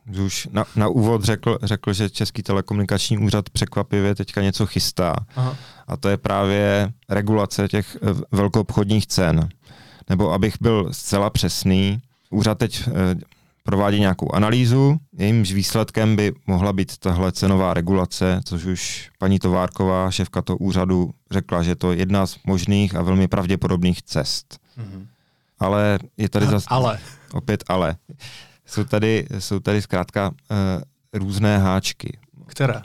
uh, 0.08 0.24
už 0.24 0.48
na, 0.52 0.64
na 0.76 0.88
úvod 0.88 1.24
řekl, 1.24 1.58
řekl, 1.62 1.92
že 1.92 2.10
Český 2.10 2.42
telekomunikační 2.42 3.18
úřad 3.18 3.50
překvapivě 3.50 4.14
teďka 4.14 4.42
něco 4.42 4.66
chystá. 4.66 5.14
Aha. 5.36 5.56
A 5.86 5.96
to 5.96 6.08
je 6.08 6.16
právě 6.16 6.92
regulace 7.08 7.68
těch 7.68 7.96
uh, 8.00 8.20
velkoobchodních 8.32 9.06
cen. 9.06 9.48
Nebo 10.08 10.32
abych 10.32 10.54
byl 10.60 10.88
zcela 10.92 11.30
přesný, 11.30 12.00
úřad 12.30 12.58
teď 12.58 12.86
uh, 12.86 12.94
provádí 13.64 14.00
nějakou 14.00 14.34
analýzu, 14.34 14.96
jejímž 15.18 15.52
výsledkem 15.52 16.16
by 16.16 16.32
mohla 16.46 16.72
být 16.72 16.98
tahle 16.98 17.32
cenová 17.32 17.74
regulace, 17.74 18.40
což 18.44 18.64
už 18.64 19.10
paní 19.18 19.38
Továrková, 19.38 20.10
šéfka 20.10 20.42
toho 20.42 20.56
úřadu, 20.56 21.10
řekla, 21.30 21.62
že 21.62 21.74
to 21.76 21.92
je 21.92 21.98
jedna 21.98 22.26
z 22.26 22.36
možných 22.46 22.94
a 22.94 23.02
velmi 23.02 23.28
pravděpodobných 23.28 24.02
cest. 24.02 24.58
Mm-hmm. 24.78 25.06
Ale 25.58 25.98
je 26.16 26.28
tady 26.28 26.46
zase... 26.46 26.66
Ale. 26.68 26.98
Opět 27.32 27.64
ale. 27.68 27.96
Jsou 28.66 28.84
tady, 28.84 29.26
jsou 29.38 29.60
tady 29.60 29.82
zkrátka 29.82 30.28
uh, 30.28 30.36
různé 31.12 31.58
háčky. 31.58 32.18
Které? 32.46 32.82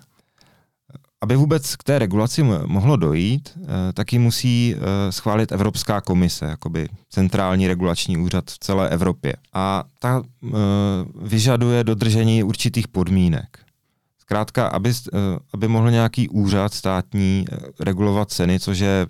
Aby 1.22 1.36
vůbec 1.36 1.76
k 1.76 1.84
té 1.84 2.00
regulaci 2.00 2.44
mohlo 2.44 2.96
dojít, 2.96 3.58
eh, 3.58 3.94
tak 3.94 4.14
ji 4.14 4.20
musí 4.20 4.76
eh, 4.76 5.12
schválit 5.12 5.52
Evropská 5.52 6.02
komise, 6.02 6.46
jakoby 6.46 6.88
centrální 7.10 7.68
regulační 7.68 8.18
úřad 8.18 8.52
v 8.52 8.60
celé 8.60 8.90
Evropě. 8.90 9.34
A 9.54 9.84
ta 10.00 10.22
eh, 10.24 10.50
vyžaduje 11.22 11.84
dodržení 11.84 12.44
určitých 12.44 12.88
podmínek. 12.88 13.60
Zkrátka, 14.18 14.68
aby, 14.68 14.94
aby 15.54 15.68
mohl 15.68 15.92
nějaký 15.92 16.30
úřad 16.30 16.74
státní 16.74 17.46
regulovat 17.80 18.32
ceny, 18.32 18.60
což 18.60 18.80
je 18.80 19.08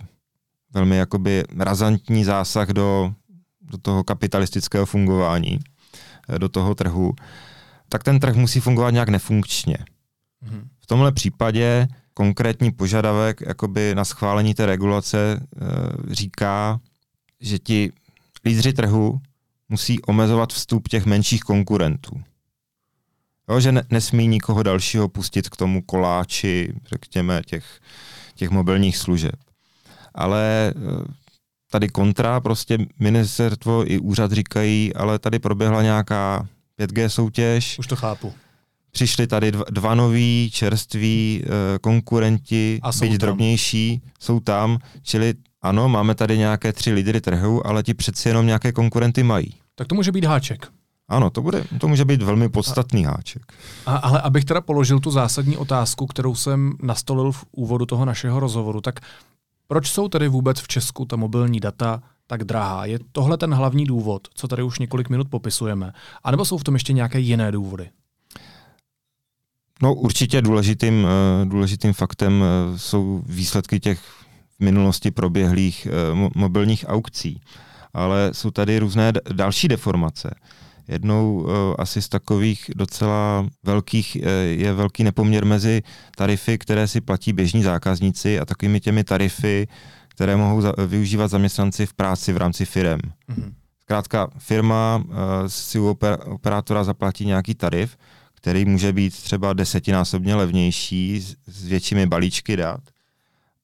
velmi 0.73 0.97
jakoby 0.97 1.43
razantní 1.57 2.23
zásah 2.23 2.67
do, 2.67 3.13
do 3.61 3.77
toho 3.77 4.03
kapitalistického 4.03 4.85
fungování, 4.85 5.59
do 6.37 6.49
toho 6.49 6.75
trhu, 6.75 7.13
tak 7.89 8.03
ten 8.03 8.19
trh 8.19 8.35
musí 8.35 8.59
fungovat 8.59 8.89
nějak 8.89 9.09
nefunkčně. 9.09 9.77
Mm-hmm. 10.45 10.63
V 10.89 10.95
tomhle 10.97 11.11
případě 11.11 11.87
konkrétní 12.13 12.71
požadavek 12.71 13.41
jakoby 13.41 13.95
na 13.95 14.05
schválení 14.05 14.53
té 14.53 14.65
regulace 14.65 15.17
e, 15.33 15.39
říká, 16.13 16.79
že 17.39 17.59
ti 17.59 17.91
lídři 18.45 18.73
trhu 18.73 19.19
musí 19.69 20.01
omezovat 20.01 20.53
vstup 20.53 20.87
těch 20.87 21.05
menších 21.05 21.41
konkurentů. 21.41 22.21
Jo, 23.49 23.59
že 23.59 23.71
ne, 23.71 23.83
nesmí 23.89 24.27
nikoho 24.27 24.63
dalšího 24.63 25.09
pustit 25.09 25.49
k 25.49 25.57
tomu 25.57 25.81
koláči, 25.81 26.73
řekněme, 26.85 27.41
těch, 27.45 27.79
těch 28.35 28.49
mobilních 28.49 28.97
služeb. 28.97 29.35
Ale 30.15 30.43
e, 30.67 30.73
tady 31.71 31.89
kontra, 31.89 32.39
prostě 32.39 32.77
ministerstvo 32.99 33.91
i 33.91 33.99
úřad 33.99 34.31
říkají, 34.31 34.93
ale 34.93 35.19
tady 35.19 35.39
proběhla 35.39 35.81
nějaká 35.81 36.47
5G 36.79 37.07
soutěž. 37.07 37.79
Už 37.79 37.87
to 37.87 37.95
chápu. 37.95 38.33
Přišli 38.91 39.27
tady 39.27 39.51
dva, 39.51 39.63
dva 39.69 39.95
noví, 39.95 40.49
čerství 40.53 41.43
uh, 41.43 41.49
konkurenti, 41.81 42.79
A 42.83 42.91
byť 42.91 43.09
tam. 43.11 43.17
drobnější, 43.17 44.01
jsou 44.19 44.39
tam, 44.39 44.77
čili 45.03 45.33
ano, 45.61 45.89
máme 45.89 46.15
tady 46.15 46.37
nějaké 46.37 46.73
tři 46.73 46.93
lídry 46.93 47.21
trhu, 47.21 47.67
ale 47.67 47.83
ti 47.83 47.93
přeci 47.93 48.29
jenom 48.29 48.45
nějaké 48.45 48.71
konkurenty 48.71 49.23
mají. 49.23 49.53
Tak 49.75 49.87
to 49.87 49.95
může 49.95 50.11
být 50.11 50.25
háček. 50.25 50.67
Ano, 51.07 51.29
to, 51.29 51.41
bude, 51.41 51.63
to 51.79 51.87
může 51.87 52.05
být 52.05 52.21
velmi 52.21 52.49
podstatný 52.49 53.03
háček. 53.03 53.53
A, 53.85 53.95
ale 53.95 54.21
abych 54.21 54.45
teda 54.45 54.61
položil 54.61 54.99
tu 54.99 55.11
zásadní 55.11 55.57
otázku, 55.57 56.05
kterou 56.07 56.35
jsem 56.35 56.73
nastolil 56.81 57.31
v 57.31 57.45
úvodu 57.51 57.85
toho 57.85 58.05
našeho 58.05 58.39
rozhovoru, 58.39 58.81
tak 58.81 58.99
proč 59.67 59.87
jsou 59.91 60.07
tedy 60.07 60.27
vůbec 60.27 60.59
v 60.59 60.67
Česku 60.67 61.05
ta 61.05 61.15
mobilní 61.15 61.59
data 61.59 62.01
tak 62.27 62.43
drahá? 62.43 62.85
Je 62.85 62.99
tohle 63.11 63.37
ten 63.37 63.53
hlavní 63.53 63.85
důvod, 63.85 64.27
co 64.33 64.47
tady 64.47 64.63
už 64.63 64.79
několik 64.79 65.09
minut 65.09 65.27
popisujeme? 65.29 65.91
A 66.23 66.31
nebo 66.31 66.45
jsou 66.45 66.57
v 66.57 66.63
tom 66.63 66.73
ještě 66.75 66.93
nějaké 66.93 67.19
jiné 67.19 67.51
důvody? 67.51 67.89
No 69.81 69.93
určitě 69.93 70.41
důležitým, 70.41 71.07
eh, 71.07 71.45
důležitým 71.45 71.93
faktem 71.93 72.43
eh, 72.43 72.77
jsou 72.77 73.23
výsledky 73.25 73.79
těch 73.79 73.99
v 73.99 74.63
minulosti 74.63 75.11
proběhlých 75.11 75.87
eh, 75.87 76.29
mobilních 76.35 76.85
aukcí. 76.87 77.41
Ale 77.93 78.29
jsou 78.31 78.51
tady 78.51 78.79
různé 78.79 79.13
další 79.33 79.67
deformace. 79.67 80.35
Jednou 80.87 81.47
asi 81.79 82.01
z 82.01 82.09
takových 82.09 82.71
docela 82.75 83.47
velkých 83.63 84.15
je 84.49 84.73
velký 84.73 85.03
nepoměr 85.03 85.45
mezi 85.45 85.81
tarify, 86.15 86.57
které 86.57 86.87
si 86.87 87.01
platí 87.01 87.33
běžní 87.33 87.63
zákazníci 87.63 88.39
a 88.39 88.45
takovými 88.45 88.79
těmi 88.79 89.03
tarify, 89.03 89.67
které 90.07 90.35
mohou 90.35 90.61
využívat 90.87 91.27
zaměstnanci 91.27 91.85
v 91.85 91.93
práci 91.93 92.33
v 92.33 92.37
rámci 92.37 92.65
firem. 92.65 92.99
Mm-hmm. 92.99 93.53
Zkrátka 93.81 94.29
firma 94.37 95.03
si 95.47 95.79
u 95.79 95.97
operátora 96.25 96.83
zaplatí 96.83 97.25
nějaký 97.25 97.55
tarif, 97.55 97.97
který 98.41 98.65
může 98.65 98.93
být 98.93 99.13
třeba 99.13 99.53
desetinásobně 99.53 100.35
levnější 100.35 101.21
s 101.47 101.67
většími 101.67 102.05
balíčky 102.05 102.57
dat. 102.57 102.81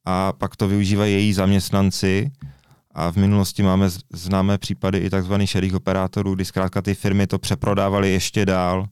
A 0.05 0.33
pak 0.33 0.55
to 0.55 0.67
využívají 0.67 1.13
její 1.13 1.33
zaměstnanci 1.33 2.31
a 2.91 3.11
v 3.11 3.15
minulosti 3.15 3.63
máme 3.63 3.89
známé 4.13 4.57
případy 4.57 4.97
i 4.97 5.09
tzv. 5.09 5.33
šerých 5.45 5.75
operátorů, 5.75 6.35
kdy 6.35 6.45
zkrátka 6.45 6.81
ty 6.81 6.95
firmy 6.95 7.27
to 7.27 7.39
přeprodávaly 7.39 8.11
ještě 8.11 8.45
dál 8.45 8.85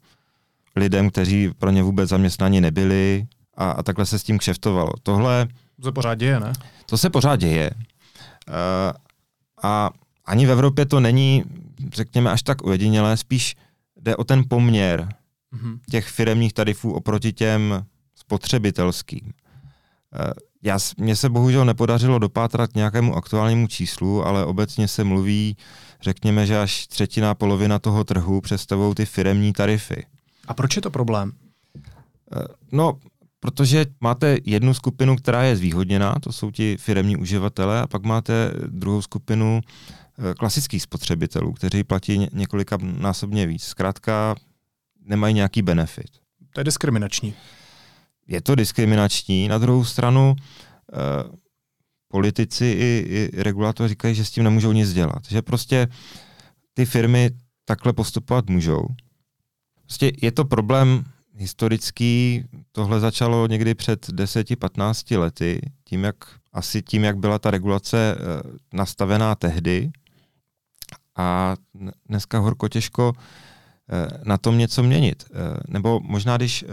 lidem, 0.76 1.10
kteří 1.10 1.50
pro 1.58 1.70
ně 1.70 1.84
vůbec 1.84 2.10
zaměstnaní 2.10 2.62
nebyli 2.62 3.26
a, 3.58 3.72
a 3.72 3.84
takhle 3.84 4.06
se 4.06 4.20
s 4.20 4.24
tím 4.24 4.40
kšeftovalo. 4.40 4.92
Tohle... 5.04 5.48
To 5.76 5.84
se 5.84 5.92
pořád 5.92 6.16
děje, 6.16 6.40
ne? 6.40 6.54
To 6.86 6.98
se 6.98 7.10
pořád 7.10 7.36
děje. 7.36 7.72
Uh, 7.74 8.56
a 9.64 9.90
ani 10.26 10.46
v 10.46 10.52
Evropě 10.52 10.86
to 10.86 11.00
není, 11.00 11.44
řekněme, 11.94 12.32
až 12.32 12.44
tak 12.44 12.66
ujedinělé, 12.66 13.18
spíš 13.18 13.56
jde 14.02 14.16
o 14.16 14.24
ten 14.24 14.44
poměr 14.50 15.10
mm-hmm. 15.54 15.80
těch 15.90 16.08
firemních 16.08 16.54
tarifů 16.54 16.94
oproti 16.94 17.34
těm 17.34 17.86
spotřebitelským. 18.16 19.32
Eh, 20.16 20.34
já, 20.64 20.78
mně 20.98 21.16
se 21.16 21.30
bohužel 21.30 21.66
nepodařilo 21.66 22.20
dopátrat 22.20 22.76
nějakému 22.76 23.16
aktuálnímu 23.16 23.68
číslu, 23.68 24.26
ale 24.26 24.46
obecně 24.46 24.88
se 24.88 25.04
mluví, 25.04 25.58
řekněme, 26.02 26.46
že 26.46 26.62
až 26.62 26.88
třetina, 26.88 27.36
polovina 27.36 27.80
toho 27.80 28.04
trhu 28.04 28.42
představují 28.42 28.96
ty 28.96 29.06
firemní 29.06 29.54
tarify. 29.54 30.04
A 30.48 30.54
proč 30.54 30.76
je 30.76 30.82
to 30.82 30.90
problém? 30.90 31.32
Eh, 32.36 32.44
no, 32.72 33.00
protože 33.40 33.86
máte 34.02 34.38
jednu 34.46 34.74
skupinu, 34.74 35.16
která 35.16 35.44
je 35.44 35.56
zvýhodněná, 35.56 36.16
to 36.22 36.32
jsou 36.32 36.52
ti 36.52 36.78
firemní 36.78 37.18
uživatelé, 37.18 37.82
a 37.82 37.88
pak 37.88 38.04
máte 38.04 38.52
druhou 38.68 39.02
skupinu 39.02 39.62
eh, 39.62 40.34
klasických 40.34 40.82
spotřebitelů, 40.82 41.54
kteří 41.54 41.84
platí 41.84 42.28
několika 42.34 42.78
násobně 42.82 43.48
víc. 43.48 43.64
Zkrátka 43.64 44.36
nemají 45.06 45.34
nějaký 45.34 45.62
benefit. 45.62 46.10
To 46.54 46.60
je 46.60 46.64
diskriminační. 46.64 47.34
Je 48.28 48.42
to 48.42 48.56
diskriminační. 48.56 49.48
Na 49.48 49.58
druhou 49.58 49.86
stranu 49.86 50.36
eh, 50.94 50.98
politici 52.08 52.66
i, 52.66 53.06
i 53.10 53.44
regulátoři 53.44 53.90
říkají, 53.90 54.16
že 54.16 54.26
s 54.26 54.32
tím 54.32 54.44
nemůžou 54.44 54.72
nic 54.72 54.94
dělat. 54.94 55.26
Že 55.30 55.42
prostě 55.42 55.88
ty 56.74 56.86
firmy 56.86 57.32
takhle 57.66 57.94
postupovat 57.94 58.50
můžou. 58.50 58.88
Prostě 59.82 60.12
je 60.22 60.32
to 60.32 60.46
problém 60.46 61.04
historický, 61.36 62.46
tohle 62.72 63.00
začalo 63.00 63.48
někdy 63.48 63.76
před 63.76 64.10
10-15 64.10 65.20
lety, 65.20 65.72
tím 65.84 66.04
jak, 66.04 66.16
asi 66.54 66.82
tím, 66.82 67.04
jak 67.04 67.18
byla 67.18 67.40
ta 67.40 67.52
regulace 67.52 68.16
eh, 68.16 68.58
nastavená 68.74 69.36
tehdy. 69.36 69.92
A 71.18 71.56
dneska 72.10 72.40
horko 72.40 72.68
těžko 72.68 73.14
Eh, 73.14 73.20
na 74.24 74.38
tom 74.38 74.58
něco 74.58 74.84
měnit. 74.84 75.24
Eh, 75.26 75.58
nebo 75.68 76.00
možná, 76.04 76.38
když 76.38 76.64
eh, 76.64 76.68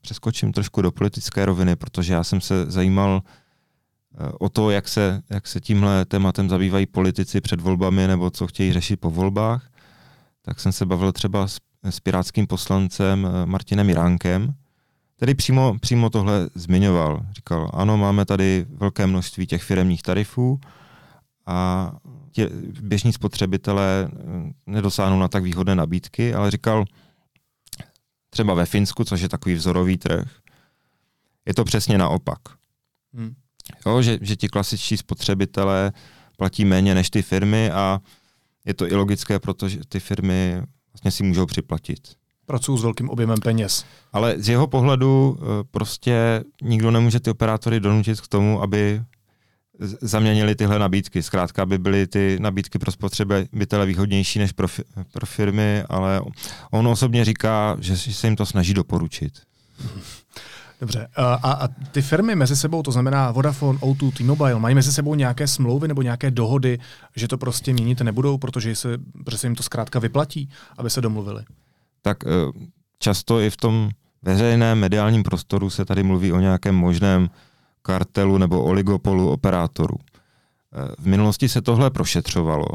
přeskočím 0.00 0.52
trošku 0.52 0.82
do 0.82 0.92
politické 0.92 1.44
roviny, 1.44 1.76
protože 1.76 2.12
já 2.12 2.24
jsem 2.24 2.40
se 2.40 2.70
zajímal 2.70 3.22
o 4.40 4.48
to, 4.48 4.70
jak 4.70 4.88
se, 4.88 5.22
jak 5.30 5.46
se 5.46 5.60
tímhle 5.60 6.04
tématem 6.04 6.48
zabývají 6.48 6.86
politici 6.86 7.40
před 7.40 7.60
volbami 7.60 8.06
nebo 8.06 8.30
co 8.30 8.46
chtějí 8.46 8.72
řešit 8.72 9.00
po 9.00 9.10
volbách, 9.10 9.70
tak 10.42 10.60
jsem 10.60 10.72
se 10.72 10.86
bavil 10.86 11.12
třeba 11.12 11.48
s, 11.48 11.58
s 11.82 12.00
pirátským 12.00 12.46
poslancem 12.46 13.28
Martinem 13.44 13.88
Jiránkem, 13.88 14.54
který 15.16 15.34
přímo, 15.34 15.78
přímo 15.80 16.10
tohle 16.10 16.48
zmiňoval. 16.54 17.26
Říkal, 17.32 17.70
ano, 17.74 17.96
máme 17.96 18.24
tady 18.24 18.66
velké 18.68 19.06
množství 19.06 19.46
těch 19.46 19.62
firemních 19.62 20.02
tarifů 20.02 20.60
a 21.46 21.90
tě, 22.30 22.50
běžní 22.80 23.12
spotřebitelé 23.12 24.08
eh, 24.10 24.52
nedosáhnou 24.66 25.18
na 25.18 25.28
tak 25.28 25.42
výhodné 25.42 25.74
nabídky, 25.74 26.34
ale 26.34 26.50
říkal, 26.50 26.84
třeba 28.30 28.54
ve 28.54 28.66
Finsku, 28.66 29.04
což 29.04 29.20
je 29.20 29.28
takový 29.28 29.54
vzorový 29.54 29.96
trh, 29.96 30.30
je 31.46 31.54
to 31.54 31.64
přesně 31.64 31.98
naopak. 31.98 32.38
Hmm. 33.14 33.34
Jo, 33.86 34.02
že, 34.02 34.18
že 34.22 34.36
ti 34.36 34.48
klasičtí 34.48 34.96
spotřebitelé 34.96 35.92
platí 36.36 36.64
méně 36.64 36.94
než 36.94 37.10
ty 37.10 37.22
firmy 37.22 37.70
a 37.70 38.00
je 38.64 38.74
to 38.74 38.92
i 38.92 38.94
logické, 38.94 39.38
protože 39.38 39.80
ty 39.88 40.00
firmy 40.00 40.62
vlastně 40.92 41.10
si 41.10 41.22
můžou 41.22 41.46
připlatit. 41.46 42.00
Pracují 42.46 42.78
s 42.78 42.82
velkým 42.82 43.10
objemem 43.10 43.38
peněz. 43.38 43.84
Ale 44.12 44.34
z 44.38 44.48
jeho 44.48 44.66
pohledu 44.66 45.38
eh, 45.38 45.44
prostě 45.70 46.44
nikdo 46.62 46.90
nemůže 46.90 47.20
ty 47.20 47.30
operátory 47.30 47.80
donutit 47.80 48.20
k 48.20 48.28
tomu, 48.28 48.62
aby 48.62 49.02
zaměnili 50.00 50.54
tyhle 50.54 50.78
nabídky. 50.78 51.22
Zkrátka, 51.22 51.62
aby 51.62 51.78
byly 51.78 52.06
ty 52.06 52.36
nabídky 52.40 52.78
pro 52.78 52.92
spotřebitele 52.92 53.86
výhodnější 53.86 54.38
než 54.38 54.52
pro, 54.52 54.68
pro 55.12 55.26
firmy, 55.26 55.82
ale 55.88 56.20
on 56.70 56.88
osobně 56.88 57.24
říká, 57.24 57.76
že 57.80 57.96
se 57.96 58.26
jim 58.26 58.36
to 58.36 58.46
snaží 58.46 58.74
doporučit. 58.74 59.32
Dobře. 60.80 61.08
A, 61.16 61.34
a 61.34 61.68
ty 61.68 62.02
firmy 62.02 62.34
mezi 62.34 62.56
sebou, 62.56 62.82
to 62.82 62.92
znamená 62.92 63.30
Vodafone, 63.30 63.78
O2, 63.78 64.12
T-Mobile, 64.12 64.60
mají 64.60 64.74
mezi 64.74 64.92
sebou 64.92 65.14
nějaké 65.14 65.46
smlouvy 65.46 65.88
nebo 65.88 66.02
nějaké 66.02 66.30
dohody, 66.30 66.78
že 67.16 67.28
to 67.28 67.38
prostě 67.38 67.72
měnit 67.72 68.00
nebudou, 68.00 68.38
protože 68.38 68.76
se, 68.76 68.98
protože 69.24 69.38
se 69.38 69.46
jim 69.46 69.54
to 69.54 69.62
zkrátka 69.62 69.98
vyplatí, 69.98 70.48
aby 70.78 70.90
se 70.90 71.00
domluvili? 71.00 71.42
Tak 72.02 72.24
eh, 72.24 72.28
často 72.98 73.40
i 73.40 73.50
v 73.50 73.56
tom 73.56 73.90
veřejném 74.22 74.78
mediálním 74.78 75.22
prostoru 75.22 75.70
se 75.70 75.84
tady 75.84 76.02
mluví 76.02 76.32
o 76.32 76.40
nějakém 76.40 76.74
možném 76.74 77.30
kartelu 77.86 78.38
nebo 78.38 78.62
oligopolu 78.62 79.30
operátorů. 79.30 79.96
Eh, 79.98 80.94
v 80.98 81.06
minulosti 81.06 81.48
se 81.48 81.62
tohle 81.62 81.90
prošetřovalo. 81.90 82.66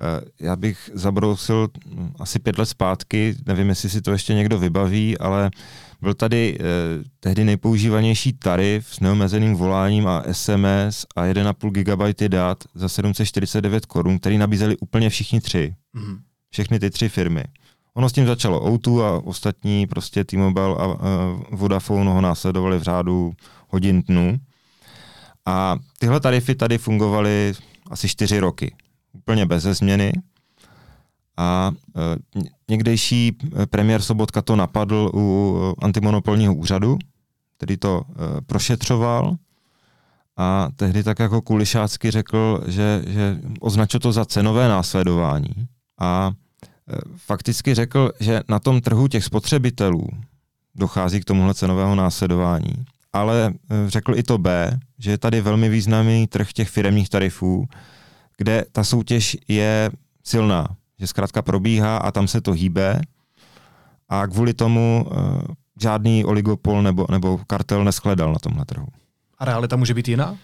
Eh, 0.00 0.46
já 0.46 0.56
bych 0.56 0.90
zabrousil 0.94 1.68
hm, 1.86 2.12
asi 2.18 2.38
pět 2.38 2.58
let 2.58 2.66
zpátky, 2.66 3.36
nevím, 3.46 3.68
jestli 3.68 3.90
si 3.90 4.02
to 4.02 4.12
ještě 4.12 4.34
někdo 4.34 4.58
vybaví, 4.58 5.18
ale 5.18 5.50
byl 6.00 6.14
tady 6.14 6.58
eh, 6.60 6.64
tehdy 7.20 7.44
nejpoužívanější 7.44 8.32
tarif 8.32 8.94
s 8.94 9.00
neomezeným 9.00 9.54
voláním 9.54 10.06
a 10.06 10.22
SMS 10.32 11.06
a 11.16 11.22
1,5 11.22 11.70
GB 11.70 12.28
dat 12.28 12.64
za 12.74 12.88
749 12.88 13.86
korun, 13.86 14.18
který 14.18 14.38
nabízeli 14.38 14.76
úplně 14.76 15.10
všichni 15.10 15.40
tři. 15.40 15.74
Mm-hmm. 15.96 16.18
Všechny 16.50 16.78
ty 16.78 16.90
tři 16.90 17.08
firmy. 17.08 17.44
Ono 17.94 18.08
s 18.08 18.12
tím 18.12 18.26
začalo 18.26 18.70
O2 18.70 19.02
a 19.02 19.20
ostatní, 19.24 19.86
prostě 19.86 20.24
T-Mobile 20.24 20.76
a, 20.76 20.84
a 20.84 20.96
Vodafone 21.50 22.10
ho 22.10 22.20
následovali 22.20 22.78
v 22.78 22.82
řádu 22.82 23.32
hodin 23.68 24.02
dnů. 24.02 24.36
A 25.46 25.76
tyhle 25.98 26.20
tarify 26.20 26.54
tady 26.54 26.78
fungovaly 26.78 27.52
asi 27.90 28.08
čtyři 28.08 28.38
roky. 28.38 28.74
Úplně 29.12 29.46
bez 29.46 29.62
změny. 29.62 30.12
A 31.36 31.72
e, 31.96 32.16
někdejší 32.68 33.36
premiér 33.70 34.02
Sobotka 34.02 34.42
to 34.42 34.56
napadl 34.56 35.10
u 35.14 35.74
antimonopolního 35.82 36.54
úřadu, 36.54 36.98
který 37.56 37.76
to 37.76 38.02
e, 38.08 38.40
prošetřoval 38.40 39.36
a 40.36 40.68
tehdy 40.76 41.02
tak 41.02 41.18
jako 41.18 41.42
kulišácky 41.42 42.10
řekl, 42.10 42.64
že, 42.66 43.02
že 43.06 43.38
označil 43.60 44.00
to 44.00 44.12
za 44.12 44.24
cenové 44.24 44.68
následování 44.68 45.68
a 46.00 46.30
e, 46.30 46.96
fakticky 47.16 47.74
řekl, 47.74 48.12
že 48.20 48.40
na 48.48 48.58
tom 48.58 48.80
trhu 48.80 49.08
těch 49.08 49.24
spotřebitelů 49.24 50.08
dochází 50.74 51.20
k 51.20 51.24
tomuhle 51.24 51.54
cenového 51.54 51.94
následování 51.94 52.74
ale 53.20 53.54
eh, 53.70 53.90
řekl 53.90 54.14
i 54.14 54.22
to 54.22 54.38
B, 54.38 54.78
že 54.98 55.10
je 55.10 55.18
tady 55.18 55.40
velmi 55.40 55.68
významný 55.68 56.26
trh 56.26 56.52
těch 56.52 56.68
firemních 56.68 57.08
tarifů, 57.08 57.68
kde 58.36 58.64
ta 58.72 58.84
soutěž 58.84 59.36
je 59.48 59.90
silná, 60.24 60.68
že 60.98 61.06
zkrátka 61.06 61.42
probíhá 61.42 61.96
a 61.96 62.10
tam 62.10 62.28
se 62.28 62.40
to 62.40 62.52
hýbe 62.52 63.00
a 64.08 64.26
kvůli 64.26 64.54
tomu 64.54 65.06
uh, 65.10 65.40
žádný 65.80 66.24
oligopol 66.24 66.82
nebo, 66.82 67.06
nebo 67.10 67.40
kartel 67.46 67.84
neskledal 67.84 68.32
na 68.32 68.38
tomhle 68.38 68.64
trhu. 68.64 68.86
A 69.38 69.44
realita 69.44 69.76
může 69.76 69.94
být 69.94 70.08
jiná? 70.08 70.36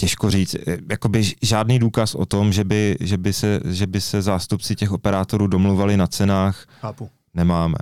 těžko 0.00 0.30
říct. 0.30 0.56
Jakoby 0.90 1.22
žádný 1.42 1.78
důkaz 1.78 2.14
o 2.14 2.26
tom, 2.26 2.52
že 2.52 2.64
by, 2.64 2.96
že 3.00 3.18
by, 3.18 3.32
se, 3.32 3.60
že 3.64 3.86
by 3.86 4.00
se 4.00 4.22
zástupci 4.22 4.74
těch 4.74 4.92
operátorů 4.92 5.46
domluvali 5.46 5.96
na 5.96 6.06
cenách, 6.06 6.66
Chápu. 6.80 7.10
nemáme. 7.34 7.78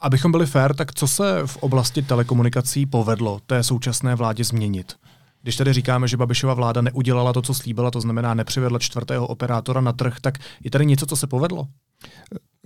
Abychom 0.00 0.32
byli 0.32 0.46
fair, 0.46 0.74
tak 0.74 0.94
co 0.94 1.08
se 1.08 1.42
v 1.46 1.56
oblasti 1.56 2.02
telekomunikací 2.02 2.86
povedlo 2.86 3.40
té 3.46 3.62
současné 3.62 4.14
vládě 4.14 4.44
změnit? 4.44 4.92
Když 5.42 5.56
tady 5.56 5.72
říkáme, 5.72 6.08
že 6.08 6.16
Babišova 6.16 6.54
vláda 6.54 6.80
neudělala 6.80 7.32
to, 7.32 7.42
co 7.42 7.54
slíbila, 7.54 7.90
to 7.90 8.00
znamená 8.00 8.34
nepřivedla 8.34 8.78
čtvrtého 8.78 9.26
operátora 9.26 9.80
na 9.80 9.92
trh, 9.92 10.16
tak 10.20 10.38
je 10.64 10.70
tady 10.70 10.86
něco, 10.86 11.06
co 11.06 11.16
se 11.16 11.26
povedlo? 11.26 11.66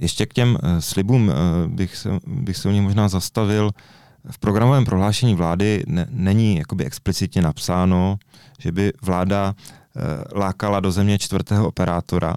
Ještě 0.00 0.26
k 0.26 0.32
těm 0.32 0.58
uh, 0.62 0.78
slibům 0.78 1.28
uh, 1.28 1.34
bych, 1.66 1.96
se, 1.96 2.10
bych 2.26 2.56
se 2.56 2.68
o 2.68 2.72
nich 2.72 2.82
možná 2.82 3.08
zastavil. 3.08 3.70
V 4.30 4.38
programovém 4.38 4.84
prohlášení 4.84 5.34
vlády 5.34 5.84
ne, 5.86 6.06
není 6.10 6.56
jakoby 6.56 6.84
explicitně 6.84 7.42
napsáno, 7.42 8.18
že 8.58 8.72
by 8.72 8.92
vláda 9.02 9.54
uh, 9.54 10.02
lákala 10.40 10.80
do 10.80 10.92
země 10.92 11.18
čtvrtého 11.18 11.68
operátora, 11.68 12.36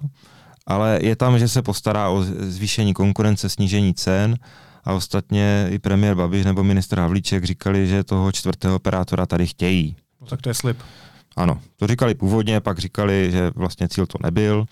ale 0.66 0.98
je 1.02 1.16
tam, 1.16 1.38
že 1.38 1.48
se 1.48 1.62
postará 1.62 2.08
o 2.08 2.22
zvýšení 2.22 2.94
konkurence, 2.94 3.48
snížení 3.48 3.94
cen 3.94 4.36
a 4.86 4.92
ostatně 4.92 5.68
i 5.70 5.78
premiér 5.78 6.14
Babiš 6.14 6.44
nebo 6.44 6.64
ministr 6.64 6.98
Havlíček 6.98 7.44
říkali, 7.44 7.86
že 7.86 8.04
toho 8.04 8.32
čtvrtého 8.32 8.76
operátora 8.76 9.26
tady 9.26 9.46
chtějí. 9.46 9.96
No, 10.20 10.26
tak 10.26 10.42
to 10.42 10.48
je 10.48 10.54
slib. 10.54 10.78
Ano, 11.36 11.60
to 11.76 11.86
říkali 11.86 12.14
původně, 12.14 12.60
pak 12.60 12.78
říkali, 12.78 13.30
že 13.32 13.50
vlastně 13.54 13.88
cíl 13.88 14.06
to 14.06 14.18
nebyl. 14.22 14.64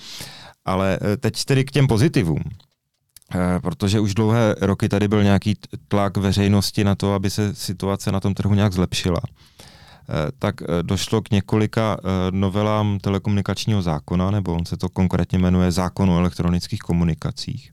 Ale 0.64 0.98
teď 1.20 1.44
tedy 1.44 1.64
k 1.64 1.70
těm 1.70 1.86
pozitivům. 1.86 2.42
Protože 3.62 4.00
už 4.00 4.14
dlouhé 4.14 4.54
roky 4.60 4.88
tady 4.88 5.08
byl 5.08 5.22
nějaký 5.22 5.56
tlak 5.88 6.16
veřejnosti 6.16 6.84
na 6.84 6.94
to, 6.94 7.14
aby 7.14 7.30
se 7.30 7.54
situace 7.54 8.12
na 8.12 8.20
tom 8.20 8.34
trhu 8.34 8.54
nějak 8.54 8.72
zlepšila. 8.72 9.20
Tak 10.38 10.54
došlo 10.82 11.22
k 11.22 11.30
několika 11.30 11.96
novelám 12.30 12.98
telekomunikačního 12.98 13.82
zákona, 13.82 14.30
nebo 14.30 14.54
on 14.54 14.66
se 14.66 14.76
to 14.76 14.88
konkrétně 14.88 15.38
jmenuje 15.38 15.72
zákon 15.72 16.10
o 16.10 16.18
elektronických 16.18 16.80
komunikacích. 16.80 17.72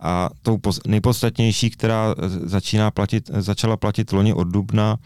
A 0.00 0.30
tou 0.42 0.58
nejpodstatnější, 0.86 1.70
která 1.70 2.14
začíná 2.44 2.90
platit, 2.90 3.30
začala 3.34 3.76
platit 3.76 4.12
loni 4.12 4.34
od 4.34 4.44
dubna, 4.44 4.96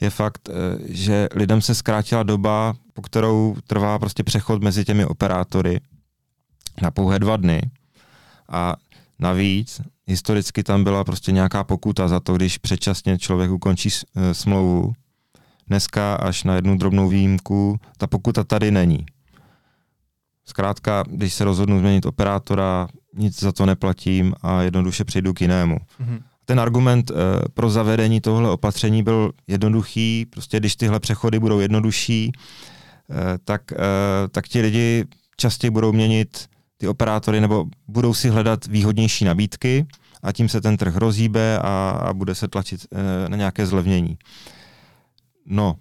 je 0.00 0.10
fakt, 0.10 0.48
že 0.88 1.28
lidem 1.34 1.62
se 1.62 1.74
zkrátila 1.74 2.22
doba, 2.22 2.74
po 2.92 3.02
kterou 3.02 3.56
trvá 3.66 3.98
prostě 3.98 4.22
přechod 4.22 4.62
mezi 4.62 4.84
těmi 4.84 5.04
operátory 5.06 5.80
na 6.82 6.90
pouhé 6.90 7.18
dva 7.18 7.36
dny. 7.36 7.62
A 8.48 8.76
navíc 9.18 9.80
historicky 10.06 10.62
tam 10.62 10.84
byla 10.84 11.04
prostě 11.04 11.32
nějaká 11.32 11.64
pokuta 11.64 12.08
za 12.08 12.20
to, 12.20 12.34
když 12.34 12.58
předčasně 12.58 13.18
člověk 13.18 13.50
ukončí 13.50 13.90
smlouvu. 14.32 14.92
Dneska 15.66 16.14
až 16.14 16.44
na 16.44 16.54
jednu 16.54 16.78
drobnou 16.78 17.08
výjimku 17.08 17.80
ta 17.98 18.06
pokuta 18.06 18.44
tady 18.44 18.70
není. 18.70 19.06
Zkrátka, 20.46 21.04
když 21.08 21.34
se 21.34 21.44
rozhodnu 21.44 21.78
změnit 21.78 22.06
operátora, 22.06 22.88
nic 23.14 23.40
za 23.40 23.52
to 23.52 23.66
neplatím 23.66 24.34
a 24.42 24.62
jednoduše 24.62 25.04
přejdu 25.04 25.32
k 25.32 25.40
jinému. 25.40 25.76
Mm-hmm. 25.76 26.22
Ten 26.44 26.60
argument 26.60 27.10
e, 27.10 27.14
pro 27.54 27.70
zavedení 27.70 28.20
tohle 28.20 28.50
opatření 28.50 29.02
byl 29.02 29.32
jednoduchý, 29.46 30.26
prostě 30.30 30.60
když 30.60 30.76
tyhle 30.76 31.00
přechody 31.00 31.38
budou 31.38 31.60
jednodušší, 31.60 32.32
e, 32.32 32.32
tak, 33.44 33.72
e, 33.72 33.76
tak 34.28 34.48
ti 34.48 34.60
lidi 34.60 35.04
častěji 35.36 35.70
budou 35.70 35.92
měnit 35.92 36.46
ty 36.76 36.88
operátory 36.88 37.40
nebo 37.40 37.66
budou 37.88 38.14
si 38.14 38.28
hledat 38.28 38.66
výhodnější 38.66 39.24
nabídky 39.24 39.86
a 40.22 40.32
tím 40.32 40.48
se 40.48 40.60
ten 40.60 40.76
trh 40.76 40.96
rozhýbe 40.96 41.58
a, 41.58 41.90
a 41.90 42.12
bude 42.12 42.34
se 42.34 42.48
tlačit 42.48 42.86
e, 42.92 43.28
na 43.28 43.36
nějaké 43.36 43.66
zlevnění. 43.66 44.18
No, 45.46 45.76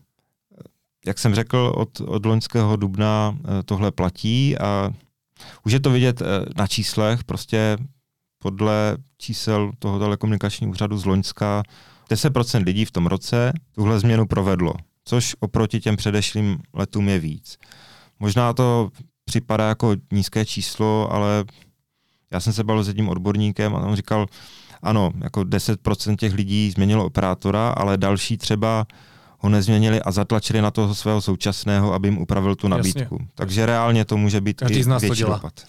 jak 1.06 1.20
jsem 1.20 1.36
řekl, 1.36 1.74
od, 1.76 2.02
od 2.02 2.26
loňského 2.26 2.76
dubna 2.76 3.38
e, 3.60 3.64
tohle 3.64 3.92
platí 3.92 4.58
a 4.58 4.92
už 5.66 5.72
je 5.72 5.80
to 5.80 5.90
vidět 5.90 6.22
e, 6.22 6.26
na 6.58 6.68
číslech, 6.68 7.24
prostě 7.24 7.78
podle 8.40 8.98
čísel 9.18 9.72
toho 9.80 10.00
telekomunikačního 10.00 10.72
úřadu 10.72 10.98
z 10.98 11.06
Loňska 11.06 11.64
10% 12.12 12.64
lidí 12.64 12.86
v 12.86 12.92
tom 12.92 13.06
roce 13.06 13.54
tuhle 13.72 14.00
změnu 14.00 14.26
provedlo, 14.26 14.74
což 15.06 15.36
oproti 15.40 15.80
těm 15.80 15.96
předešlým 15.96 16.58
letům 16.74 17.10
je 17.10 17.20
víc. 17.20 17.58
Možná 18.20 18.54
to 18.54 18.90
připadá 19.26 19.68
jako 19.68 19.96
nízké 20.12 20.46
číslo, 20.46 21.14
ale 21.14 21.44
já 22.32 22.40
jsem 22.40 22.54
se 22.54 22.64
bavil 22.64 22.84
s 22.84 22.88
jedním 22.88 23.10
odborníkem 23.10 23.76
a 23.76 23.80
on 23.80 23.96
říkal, 23.96 24.26
ano, 24.82 25.12
jako 25.24 25.42
10% 25.42 26.16
těch 26.16 26.34
lidí 26.34 26.72
změnilo 26.72 27.06
operátora, 27.06 27.70
ale 27.70 27.98
další 27.98 28.38
třeba 28.38 28.86
ho 29.44 29.50
nezměnili 29.50 30.02
a 30.02 30.12
zatlačili 30.12 30.62
na 30.62 30.72
toho 30.72 30.96
svého 30.96 31.22
současného, 31.22 31.94
aby 31.94 32.08
jim 32.08 32.18
upravil 32.18 32.56
tu 32.56 32.68
nabídku. 32.68 33.16
Jasně. 33.20 33.28
Takže 33.36 33.66
reálně 33.66 34.06
to 34.06 34.18
může 34.18 34.42
být 34.42 34.60
Každý 34.60 34.80
i 34.80 34.84
z 34.84 34.88
nás 34.88 35.02
větší 35.02 35.22
to 35.22 35.26
dělá. 35.26 35.36
dopad. 35.36 35.66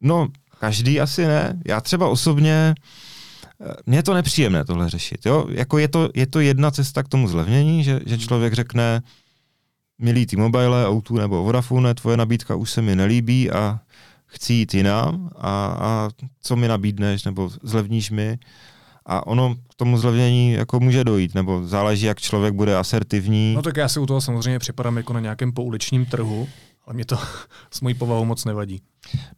No, 0.00 0.28
každý 0.60 1.00
asi 1.00 1.26
ne. 1.26 1.60
Já 1.66 1.80
třeba 1.80 2.08
osobně, 2.08 2.74
mně 3.86 3.98
je 3.98 4.02
to 4.02 4.14
nepříjemné 4.14 4.64
tohle 4.64 4.90
řešit. 4.90 5.26
Jo? 5.26 5.46
Jako 5.50 5.78
je, 5.78 5.88
to, 5.88 6.08
je 6.14 6.26
to 6.26 6.40
jedna 6.40 6.70
cesta 6.70 7.02
k 7.02 7.08
tomu 7.08 7.28
zlevnění, 7.28 7.84
že, 7.84 8.00
že 8.06 8.18
člověk 8.18 8.52
řekne, 8.52 9.02
milý 9.98 10.26
T-Mobile, 10.26 10.88
Outu 10.88 11.16
nebo 11.16 11.44
Vodafone, 11.44 11.94
tvoje 11.94 12.16
nabídka 12.16 12.54
už 12.54 12.70
se 12.70 12.82
mi 12.82 12.96
nelíbí 12.96 13.50
a 13.50 13.80
chci 14.26 14.52
jít 14.52 14.74
jinam 14.74 15.30
a, 15.36 15.66
a 15.66 16.08
co 16.42 16.56
mi 16.56 16.68
nabídneš 16.68 17.24
nebo 17.24 17.50
zlevníš 17.62 18.10
mi. 18.10 18.38
A 19.08 19.26
ono 19.26 19.54
k 19.54 19.74
tomu 19.76 19.98
zlevnění 19.98 20.52
jako 20.52 20.80
může 20.80 21.04
dojít, 21.04 21.34
nebo 21.34 21.66
záleží, 21.66 22.06
jak 22.06 22.20
člověk 22.20 22.54
bude 22.54 22.76
asertivní. 22.76 23.54
No 23.54 23.62
tak 23.62 23.76
já 23.76 23.88
si 23.88 24.00
u 24.00 24.06
toho 24.06 24.20
samozřejmě 24.20 24.58
připadám 24.58 24.96
jako 24.96 25.12
na 25.12 25.20
nějakém 25.20 25.52
pouličním 25.52 26.06
trhu, 26.06 26.48
ale 26.86 26.94
mě 26.94 27.04
to 27.04 27.18
s 27.70 27.80
mojí 27.80 27.94
povahou 27.94 28.24
moc 28.24 28.44
nevadí. 28.44 28.82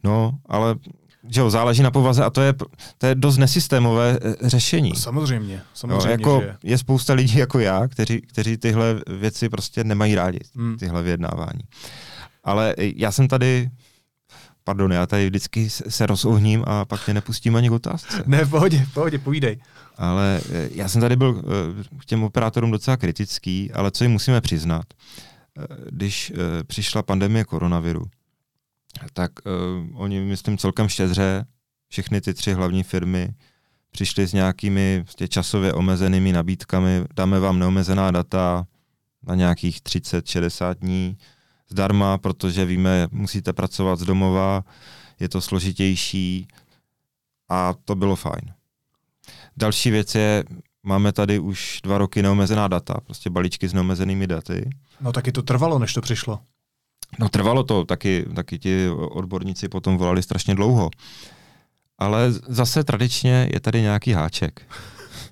No, 0.03 0.31
ale 0.45 0.75
že 1.29 1.41
jo, 1.41 1.49
záleží 1.49 1.83
na 1.83 1.91
povaze 1.91 2.23
a 2.23 2.29
to 2.29 2.41
je, 2.41 2.53
to 2.97 3.05
je 3.07 3.15
dost 3.15 3.37
nesystémové 3.37 4.19
eh, 4.21 4.49
řešení. 4.49 4.89
No, 4.89 4.95
samozřejmě, 4.95 5.61
samozřejmě. 5.73 6.05
Jo, 6.05 6.11
jako 6.11 6.39
že 6.41 6.47
je. 6.47 6.57
je 6.63 6.77
spousta 6.77 7.13
lidí 7.13 7.37
jako 7.37 7.59
já, 7.59 7.87
kteří, 7.87 8.21
kteří 8.21 8.57
tyhle 8.57 9.01
věci 9.19 9.49
prostě 9.49 9.83
nemají 9.83 10.15
rádi, 10.15 10.39
Hmm. 10.55 10.77
tyhle 10.77 11.03
vyjednávání. 11.03 11.61
Ale 12.43 12.75
já 12.77 13.11
jsem 13.11 13.27
tady, 13.27 13.69
pardon, 14.63 14.91
já 14.91 15.05
tady 15.05 15.29
vždycky 15.29 15.69
se 15.69 16.05
rozohním 16.05 16.63
a 16.67 16.85
pak 16.85 17.05
tě 17.05 17.13
nepustím 17.13 17.55
ani 17.55 17.69
k 17.69 17.71
otázce. 17.71 18.23
Ne, 18.25 18.45
v 18.45 18.49
pohodě, 18.49 18.85
v 18.85 18.93
pohodě, 18.93 19.19
povídej. 19.19 19.59
Ale 19.97 20.41
eh, 20.51 20.69
já 20.73 20.87
jsem 20.87 21.01
tady 21.01 21.15
byl 21.15 21.41
eh, 21.43 21.97
k 21.97 22.05
těm 22.05 22.23
operátorům 22.23 22.71
docela 22.71 22.97
kritický, 22.97 23.71
ale 23.71 23.91
co 23.91 24.03
jim 24.03 24.11
musíme 24.11 24.41
přiznat, 24.41 24.85
eh, 24.93 25.63
když 25.91 26.33
přišla 26.67 27.03
pandemie 27.03 27.43
koronaviru, 27.43 28.05
tak 29.13 29.31
oni, 29.93 30.19
myslím, 30.19 30.57
celkem 30.57 30.89
štědře, 30.89 31.45
všechny 31.87 32.21
ty 32.21 32.33
tři 32.33 32.53
hlavní 32.53 32.83
firmy, 32.83 33.29
přišli 33.91 34.27
s 34.27 34.33
nějakými 34.33 35.05
časově 35.27 35.73
omezenými 35.73 36.31
nabídkami, 36.31 37.05
dáme 37.15 37.39
vám 37.39 37.59
neomezená 37.59 38.11
data 38.11 38.65
na 39.27 39.35
nějakých 39.35 39.81
30-60 39.81 40.75
dní 40.75 41.17
zdarma, 41.71 42.17
protože 42.17 42.65
víme, 42.65 43.07
musíte 43.11 43.53
pracovat 43.53 43.99
z 43.99 44.05
domova, 44.05 44.63
je 45.19 45.29
to 45.29 45.41
složitější 45.41 46.47
a 47.49 47.73
to 47.85 47.95
bylo 47.95 48.15
fajn. 48.15 48.53
Další 49.57 49.91
věc 49.91 50.15
je, 50.15 50.43
máme 50.83 51.11
tady 51.11 51.39
už 51.39 51.79
dva 51.83 51.97
roky 51.97 52.21
neomezená 52.21 52.67
data, 52.67 52.93
prostě 53.03 53.29
balíčky 53.29 53.67
s 53.67 53.73
neomezenými 53.73 54.27
daty. 54.27 54.69
No 55.01 55.11
taky 55.11 55.31
to 55.31 55.41
trvalo, 55.41 55.79
než 55.79 55.93
to 55.93 56.01
přišlo. 56.01 56.39
No 57.19 57.29
trvalo 57.29 57.63
to, 57.63 57.85
taky, 57.85 58.25
taky 58.35 58.59
ti 58.59 58.89
odborníci 58.89 59.69
potom 59.69 59.97
volali 59.97 60.23
strašně 60.23 60.55
dlouho. 60.55 60.89
Ale 61.97 62.31
zase 62.31 62.83
tradičně 62.83 63.49
je 63.53 63.59
tady 63.59 63.81
nějaký 63.81 64.11
háček. 64.11 64.61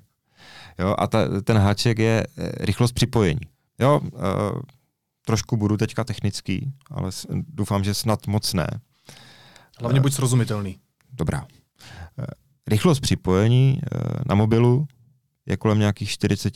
jo, 0.80 0.96
a 0.98 1.08
ta, 1.08 1.42
ten 1.42 1.58
háček 1.58 2.00
je 2.00 2.24
eh, 2.38 2.52
rychlost 2.66 2.92
připojení. 2.92 3.42
Jo, 3.80 4.00
uh, 4.04 4.20
trošku 5.30 5.58
budu 5.58 5.78
teďka 5.78 6.04
technický, 6.04 6.74
ale 6.92 7.12
doufám, 7.30 7.84
že 7.84 7.94
snad 7.94 8.28
moc 8.28 8.54
ne. 8.54 8.68
Hlavně 9.80 10.02
buď 10.02 10.14
srozumitelný. 10.14 10.80
Dobrá. 11.14 11.48
Eh, 12.20 12.26
Rychlost 12.68 13.00
připojení 13.00 13.82
eh, 13.82 14.00
na 14.26 14.36
mobilu 14.36 14.88
je 15.46 15.58
kolem 15.58 15.80
nějakých 15.80 16.10
40 16.10 16.54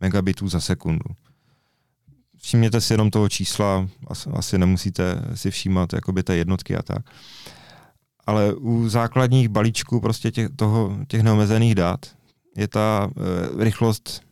megabitů 0.00 0.48
za 0.48 0.60
sekundu. 0.60 1.04
Všimněte 2.42 2.80
si 2.80 2.92
jenom 2.92 3.10
toho 3.10 3.28
čísla, 3.28 3.88
asi, 4.06 4.30
asi 4.30 4.58
nemusíte 4.58 5.22
si 5.34 5.50
všímat 5.50 5.92
jakoby 5.92 6.22
té 6.22 6.36
jednotky 6.36 6.76
a 6.76 6.82
tak. 6.82 7.10
Ale 8.26 8.54
u 8.54 8.88
základních 8.88 9.48
balíčků 9.48 10.00
prostě 10.00 10.30
těch, 10.30 10.48
toho, 10.56 10.98
těch 11.08 11.22
neomezených 11.22 11.74
dat 11.74 12.06
je 12.56 12.68
ta 12.68 13.10
e, 13.10 13.64
rychlost 13.64 14.27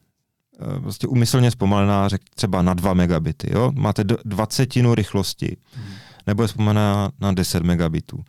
prostě 0.81 1.07
umyslně 1.07 1.51
zpomalená, 1.51 2.09
řek, 2.09 2.23
třeba 2.35 2.63
na 2.63 2.75
2 2.75 2.95
megabity. 2.95 3.53
Jo? 3.53 3.73
Máte 3.75 4.05
dvacetinu 4.25 4.95
rychlosti, 4.95 5.57
Hmm. 5.73 5.95
nebo 6.27 6.43
je 6.43 6.49
zpomalená 6.49 7.11
na 7.21 7.33
10 7.33 7.63
megabitů, 7.63 8.25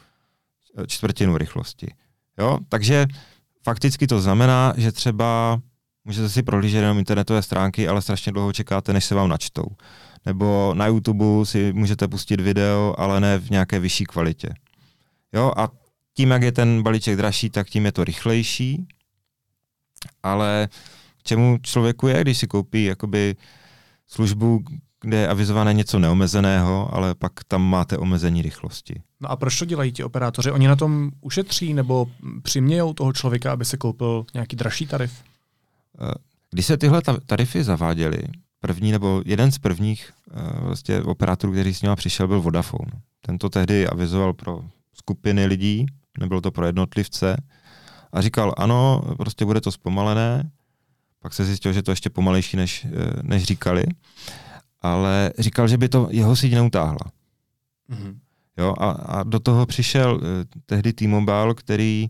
e, 0.83 0.87
čtvrtinu 0.87 1.37
rychlosti. 1.37 1.87
Jo? 2.39 2.59
Takže 2.69 3.07
fakticky 3.63 4.07
to 4.07 4.21
znamená, 4.21 4.73
že 4.77 4.91
třeba 4.91 5.59
můžete 6.05 6.29
si 6.29 6.43
prohlížet 6.43 6.81
jenom 6.81 6.99
internetové 6.99 7.41
stránky, 7.41 7.87
ale 7.87 8.01
strašně 8.01 8.31
dlouho 8.31 8.53
čekáte, 8.53 8.93
než 8.93 9.05
se 9.05 9.15
vám 9.15 9.29
načtou. 9.29 9.67
Nebo 10.25 10.73
na 10.77 10.87
YouTube 10.87 11.45
si 11.45 11.73
můžete 11.73 12.07
pustit 12.07 12.41
video, 12.41 12.95
ale 12.97 13.19
ne 13.19 13.37
v 13.39 13.49
nějaké 13.49 13.79
vyšší 13.79 14.05
kvalitě. 14.05 14.49
Jo, 15.33 15.51
a 15.57 15.69
tím, 16.13 16.31
jak 16.31 16.41
je 16.41 16.51
ten 16.51 16.83
balíček 16.83 17.17
dražší, 17.17 17.49
tak 17.49 17.69
tím 17.69 17.85
je 17.85 17.91
to 17.91 18.03
rychlejší, 18.03 18.87
ale 20.23 20.67
čemu 21.27 21.57
člověku 21.61 22.07
je, 22.07 22.21
když 22.21 22.37
si 22.37 22.47
koupí 22.47 22.83
jakoby 22.83 23.35
službu, 24.07 24.63
kde 25.01 25.17
je 25.17 25.27
avizované 25.27 25.73
něco 25.73 25.99
neomezeného, 25.99 26.89
ale 26.93 27.15
pak 27.15 27.31
tam 27.47 27.61
máte 27.61 27.97
omezení 27.97 28.41
rychlosti. 28.41 29.01
No 29.19 29.31
a 29.31 29.35
proč 29.35 29.59
to 29.59 29.65
dělají 29.65 29.91
ti 29.91 30.03
operátoři? 30.03 30.51
Oni 30.51 30.67
na 30.67 30.75
tom 30.75 31.11
ušetří 31.21 31.73
nebo 31.73 32.07
přimějou 32.43 32.93
toho 32.93 33.13
člověka, 33.13 33.53
aby 33.53 33.65
se 33.65 33.77
koupil 33.77 34.25
nějaký 34.33 34.55
dražší 34.55 34.87
tarif? 34.87 35.23
Eh, 36.01 36.13
když 36.51 36.65
se 36.65 36.77
tyhle 36.77 37.01
tarify 37.25 37.63
zaváděly, 37.63 38.23
první 38.59 38.91
nebo 38.91 39.21
jeden 39.25 39.51
z 39.51 39.57
prvních 39.57 40.13
uh, 40.33 40.65
vlastně 40.65 41.01
operátorů, 41.01 41.53
který 41.53 41.73
s 41.73 41.81
ním 41.81 41.95
přišel, 41.95 42.27
byl 42.27 42.41
Vodafone. 42.41 42.91
Ten 43.25 43.37
to 43.37 43.49
tehdy 43.49 43.87
avizoval 43.87 44.33
pro 44.33 44.61
skupiny 44.93 45.45
lidí, 45.45 45.85
nebylo 46.19 46.41
to 46.41 46.51
pro 46.51 46.65
jednotlivce, 46.65 47.37
a 48.13 48.21
říkal, 48.21 48.53
ano, 48.57 49.01
prostě 49.17 49.45
bude 49.45 49.61
to 49.61 49.71
zpomalené, 49.71 50.51
pak 51.21 51.33
se 51.33 51.45
zjistil, 51.45 51.73
že 51.73 51.83
to 51.83 51.91
ještě 51.91 52.09
pomalejší, 52.09 52.57
než, 52.57 52.85
eh, 52.85 52.89
než 53.23 53.43
říkali, 53.43 53.83
ale 54.81 55.31
říkal, 55.39 55.67
že 55.67 55.77
by 55.77 55.89
to 55.89 56.07
jeho 56.11 56.35
síť 56.35 56.53
neutáhla. 56.53 57.11
Mm-hmm. 57.89 58.17
Jo, 58.57 58.73
a, 58.77 58.91
a 58.91 59.23
do 59.23 59.39
toho 59.39 59.65
přišel 59.65 60.15
uh, 60.15 60.21
tehdy 60.65 60.93
T-Mobile, 60.93 61.53
který 61.53 62.09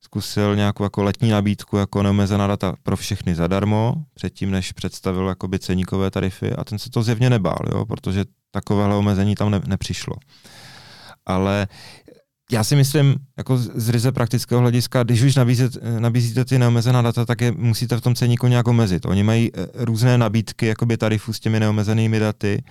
zkusil 0.00 0.56
nějakou 0.56 0.84
jako 0.84 1.02
letní 1.02 1.30
nabídku 1.30 1.76
jako 1.76 2.02
neomezená 2.02 2.46
data 2.46 2.74
pro 2.82 2.96
všechny 2.96 3.34
zadarmo, 3.34 3.94
předtím 4.14 4.50
než 4.50 4.72
představil 4.72 5.28
jakoby 5.28 5.58
ceníkové 5.58 6.10
tarify 6.10 6.52
a 6.52 6.64
ten 6.64 6.78
se 6.78 6.90
to 6.90 7.02
zjevně 7.02 7.30
nebál, 7.30 7.58
jo, 7.70 7.86
protože 7.86 8.24
takovéhle 8.50 8.96
omezení 8.96 9.34
tam 9.34 9.50
ne, 9.50 9.60
nepřišlo. 9.66 10.16
Ale 11.26 11.68
já 12.52 12.64
si 12.64 12.76
myslím, 12.76 13.16
jako 13.36 13.58
z 13.58 13.88
ryze 13.88 14.12
praktického 14.12 14.60
hlediska, 14.60 15.02
když 15.02 15.22
už 15.22 15.36
nabízet, 15.36 15.76
nabízíte 15.98 16.44
ty 16.44 16.58
neomezená 16.58 17.02
data, 17.02 17.24
tak 17.24 17.40
je 17.40 17.52
musíte 17.52 17.96
v 17.96 18.00
tom 18.00 18.14
ceníku 18.14 18.46
nějak 18.46 18.68
omezit. 18.68 19.06
Oni 19.06 19.22
mají 19.22 19.50
eh, 19.54 19.66
různé 19.74 20.18
nabídky 20.18 20.66
jakoby 20.66 20.96
tarifů 20.96 21.32
s 21.32 21.40
těmi 21.40 21.60
neomezenými 21.60 22.18
daty, 22.18 22.62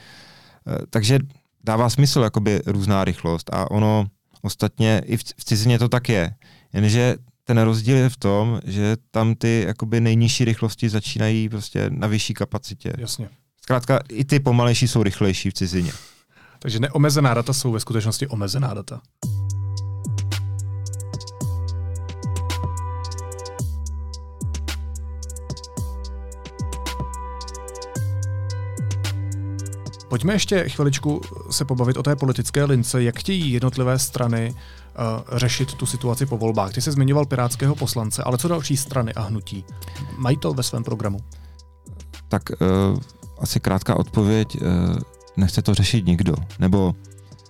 eh, 0.67 0.77
takže 0.89 1.19
dává 1.63 1.89
smysl 1.89 2.21
jakoby 2.21 2.61
různá 2.65 3.03
rychlost 3.03 3.49
a 3.53 3.71
ono 3.71 4.05
ostatně 4.41 5.01
i 5.05 5.17
v, 5.17 5.23
v 5.37 5.45
cizině 5.45 5.79
to 5.79 5.89
tak 5.89 6.09
je. 6.09 6.33
Jenže 6.73 7.15
ten 7.43 7.57
rozdíl 7.57 7.97
je 7.97 8.09
v 8.09 8.17
tom, 8.17 8.61
že 8.65 8.97
tam 9.11 9.35
ty 9.35 9.63
jakoby 9.67 10.01
nejnižší 10.01 10.45
rychlosti 10.45 10.89
začínají 10.89 11.49
prostě 11.49 11.89
na 11.89 12.07
vyšší 12.07 12.33
kapacitě. 12.33 12.93
Jasně. 12.97 13.29
Zkrátka 13.61 13.99
i 14.09 14.25
ty 14.25 14.39
pomalejší 14.39 14.87
jsou 14.87 15.03
rychlejší 15.03 15.49
v 15.49 15.53
cizině. 15.53 15.91
Takže 16.59 16.79
neomezená 16.79 17.33
data 17.33 17.53
jsou 17.53 17.71
ve 17.71 17.79
skutečnosti 17.79 18.27
omezená 18.27 18.73
data. 18.73 19.01
Pojďme 30.11 30.33
ještě 30.33 30.69
chviličku 30.69 31.21
se 31.49 31.65
pobavit 31.65 31.97
o 31.97 32.03
té 32.03 32.15
politické 32.15 32.63
lince, 32.63 33.03
jak 33.03 33.19
chtějí 33.19 33.51
jednotlivé 33.51 33.99
strany 33.99 34.49
uh, 34.49 35.37
řešit 35.37 35.73
tu 35.73 35.85
situaci 35.85 36.25
po 36.25 36.37
volbách. 36.37 36.73
Ty 36.73 36.81
jsi 36.81 36.91
zmiňoval 36.91 37.25
pirátského 37.25 37.75
poslance, 37.75 38.23
ale 38.23 38.37
co 38.37 38.47
další 38.47 38.77
strany 38.77 39.13
a 39.13 39.21
hnutí? 39.21 39.65
Mají 40.17 40.37
to 40.37 40.53
ve 40.53 40.63
svém 40.63 40.83
programu? 40.83 41.19
Tak 42.27 42.41
uh, 42.49 42.99
asi 43.39 43.59
krátká 43.59 43.95
odpověď. 43.95 44.61
Uh, 44.61 44.67
nechce 45.37 45.61
to 45.61 45.73
řešit 45.73 46.05
nikdo. 46.05 46.35
Nebo 46.59 46.95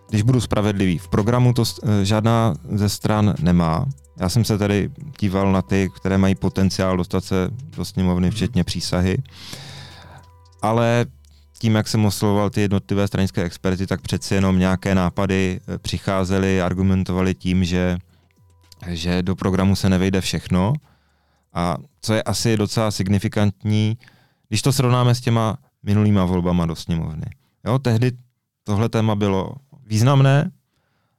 když 0.10 0.22
budu 0.22 0.42
spravedlivý, 0.42 0.98
v 0.98 1.08
programu 1.08 1.54
to 1.54 1.62
uh, 1.62 1.90
žádná 2.04 2.56
ze 2.72 2.90
stran 2.90 3.36
nemá. 3.40 3.86
Já 4.20 4.30
jsem 4.30 4.46
se 4.46 4.58
tady 4.58 4.90
díval 5.20 5.52
na 5.52 5.62
ty, 5.62 5.90
které 5.96 6.18
mají 6.18 6.36
potenciál 6.36 6.98
dostat 6.98 7.24
se 7.24 7.50
do 7.78 7.86
sněmovny, 7.86 8.32
včetně 8.32 8.64
přísahy. 8.64 9.18
Ale 10.62 11.06
tím, 11.62 11.76
jak 11.76 11.88
jsem 11.88 12.06
oslovoval 12.06 12.50
ty 12.50 12.62
jednotlivé 12.62 13.08
stranické 13.08 13.44
experty, 13.44 13.88
tak 13.88 14.02
přeci 14.02 14.36
jenom 14.36 14.60
nějaké 14.60 14.96
nápady 14.96 15.60
eh, 15.68 15.78
přicházely, 15.78 16.62
argumentovali 16.62 17.36
tím, 17.36 17.64
že, 17.64 17.98
že 18.88 19.24
do 19.24 19.36
programu 19.36 19.76
se 19.76 19.90
nevejde 19.90 20.22
všechno. 20.22 20.74
A 21.54 21.78
co 22.02 22.14
je 22.14 22.24
asi 22.24 22.58
docela 22.58 22.92
signifikantní, 22.92 23.98
když 24.48 24.62
to 24.62 24.74
srovnáme 24.74 25.16
s 25.16 25.22
těma 25.22 25.58
minulýma 25.84 26.26
volbama 26.26 26.66
do 26.66 26.76
sněmovny. 26.76 27.26
Jo, 27.66 27.80
tehdy 27.80 28.12
tohle 28.64 28.90
téma 28.90 29.16
bylo 29.16 29.56
významné 29.86 30.52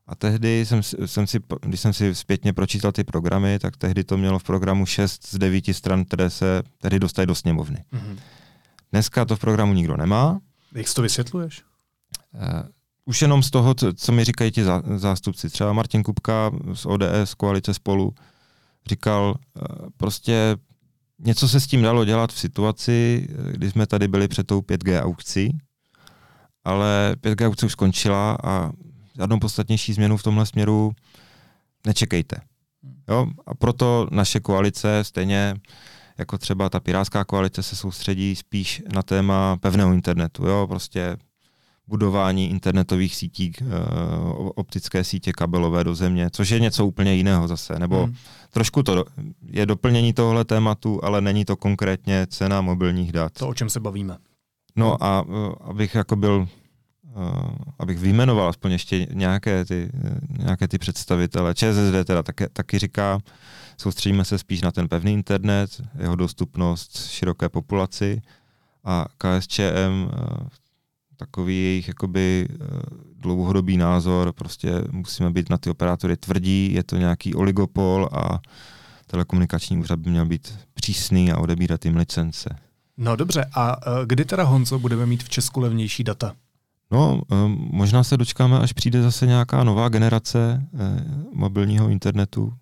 a 0.06 0.14
tehdy 0.14 0.66
jsem, 0.66 0.82
jsem 0.82 1.26
si, 1.26 1.40
když 1.60 1.80
jsem 1.80 1.92
si 1.92 2.14
zpětně 2.14 2.52
pročítal 2.52 2.92
ty 2.92 3.04
programy, 3.04 3.58
tak 3.58 3.76
tehdy 3.76 4.04
to 4.04 4.16
mělo 4.16 4.38
v 4.38 4.44
programu 4.44 4.86
6 4.86 5.26
z 5.26 5.38
9 5.38 5.64
stran, 5.72 6.04
které 6.04 6.30
se 6.30 6.62
tehdy 6.78 6.98
dostaly 6.98 7.26
do 7.26 7.34
sněmovny. 7.34 7.84
Mm-hmm. 7.92 8.16
Dneska 8.92 9.24
to 9.24 9.36
v 9.36 9.40
programu 9.40 9.72
nikdo 9.72 9.96
nemá. 9.96 10.40
Jak 10.74 10.88
si 10.88 10.94
to 10.94 11.02
vysvětluješ? 11.02 11.62
Uh, 12.34 12.40
už 13.04 13.22
jenom 13.22 13.42
z 13.42 13.50
toho, 13.50 13.74
co, 13.74 13.92
co 13.92 14.12
mi 14.12 14.24
říkají 14.24 14.50
ti 14.50 14.64
zá, 14.64 14.82
zástupci. 14.96 15.50
Třeba 15.50 15.72
Martin 15.72 16.02
Kupka 16.02 16.50
z 16.74 16.86
ODS, 16.86 17.34
koalice 17.36 17.74
spolu, 17.74 18.14
říkal, 18.86 19.34
uh, 19.54 19.88
prostě 19.96 20.56
něco 21.18 21.48
se 21.48 21.60
s 21.60 21.66
tím 21.66 21.82
dalo 21.82 22.04
dělat 22.04 22.32
v 22.32 22.38
situaci, 22.38 23.28
kdy 23.50 23.70
jsme 23.70 23.86
tady 23.86 24.08
byli 24.08 24.28
před 24.28 24.46
tou 24.46 24.60
5G 24.60 25.02
aukcí, 25.02 25.58
ale 26.64 27.16
5G 27.20 27.46
aukce 27.46 27.66
už 27.66 27.72
skončila 27.72 28.38
a 28.44 28.72
žádnou 29.16 29.38
podstatnější 29.38 29.92
změnu 29.92 30.16
v 30.16 30.22
tomhle 30.22 30.46
směru 30.46 30.92
nečekejte. 31.86 32.36
Jo? 33.08 33.26
A 33.46 33.54
proto 33.54 34.08
naše 34.10 34.40
koalice 34.40 35.04
stejně 35.04 35.54
jako 36.22 36.38
třeba 36.38 36.68
ta 36.68 36.80
pirátská 36.80 37.24
koalice 37.24 37.62
se 37.62 37.76
soustředí 37.76 38.36
spíš 38.36 38.82
na 38.94 39.02
téma 39.02 39.56
pevného 39.56 39.92
internetu, 39.92 40.46
jo, 40.46 40.66
prostě 40.66 41.16
budování 41.86 42.50
internetových 42.50 43.16
sítí, 43.16 43.52
e, 43.60 43.64
optické 44.54 45.04
sítě 45.04 45.32
kabelové 45.32 45.84
do 45.84 45.94
země, 45.94 46.30
což 46.32 46.50
je 46.50 46.60
něco 46.60 46.86
úplně 46.86 47.14
jiného 47.14 47.48
zase, 47.48 47.78
nebo 47.78 48.04
hmm. 48.04 48.14
trošku 48.50 48.82
to 48.82 49.04
je 49.46 49.66
doplnění 49.66 50.12
tohle 50.12 50.44
tématu, 50.44 51.04
ale 51.04 51.20
není 51.20 51.44
to 51.44 51.56
konkrétně 51.56 52.26
cena 52.30 52.60
mobilních 52.60 53.12
dat. 53.12 53.32
To, 53.32 53.48
o 53.48 53.54
čem 53.54 53.70
se 53.70 53.80
bavíme. 53.80 54.16
No 54.76 55.04
a 55.04 55.24
e, 55.28 55.54
abych 55.60 55.94
jako 55.94 56.16
byl 56.16 56.48
Uh, 57.14 57.50
abych 57.78 57.98
vyjmenoval 57.98 58.48
aspoň 58.48 58.72
ještě 58.72 59.06
nějaké 59.12 59.64
ty, 59.64 59.90
nějaké 60.38 60.68
ty 60.68 60.78
představitele. 60.78 61.54
ČSSD 61.54 62.04
teda 62.04 62.22
taky, 62.22 62.46
taky 62.52 62.78
říká, 62.78 63.18
Soustředíme 63.76 64.24
se 64.24 64.38
spíš 64.38 64.62
na 64.62 64.72
ten 64.72 64.88
pevný 64.88 65.12
internet, 65.12 65.82
jeho 65.98 66.16
dostupnost 66.16 67.06
široké 67.06 67.48
populaci 67.48 68.22
a 68.84 69.06
KSČM 69.18 69.60
eh, 69.60 70.48
takový 71.16 71.54
jejich 71.54 71.88
jakoby 71.88 72.48
eh, 72.50 72.56
dlouhodobý 73.16 73.76
názor, 73.76 74.32
prostě 74.32 74.72
musíme 74.90 75.30
být 75.30 75.50
na 75.50 75.58
ty 75.58 75.70
operátory 75.70 76.16
tvrdí, 76.16 76.72
je 76.72 76.82
to 76.82 76.96
nějaký 76.96 77.34
oligopol 77.34 78.08
a 78.12 78.40
telekomunikační 79.06 79.78
úřad 79.78 79.98
by 79.98 80.10
měl 80.10 80.26
být 80.26 80.58
přísný 80.74 81.32
a 81.32 81.38
odebírat 81.38 81.84
jim 81.84 81.96
licence. 81.96 82.56
No 82.96 83.16
dobře, 83.16 83.46
a 83.54 83.76
eh, 83.86 84.06
kdy 84.06 84.24
teda 84.24 84.42
Honzo 84.42 84.78
budeme 84.78 85.06
mít 85.06 85.22
v 85.22 85.28
Česku 85.28 85.60
levnější 85.60 86.04
data? 86.04 86.34
No, 86.90 87.22
možná 87.56 88.04
se 88.04 88.16
dočkáme, 88.16 88.58
až 88.58 88.72
přijde 88.72 89.02
zase 89.02 89.26
nějaká 89.26 89.64
nová 89.64 89.88
generace 89.88 90.66
mobilního 91.32 91.88
internetu, 91.88 92.52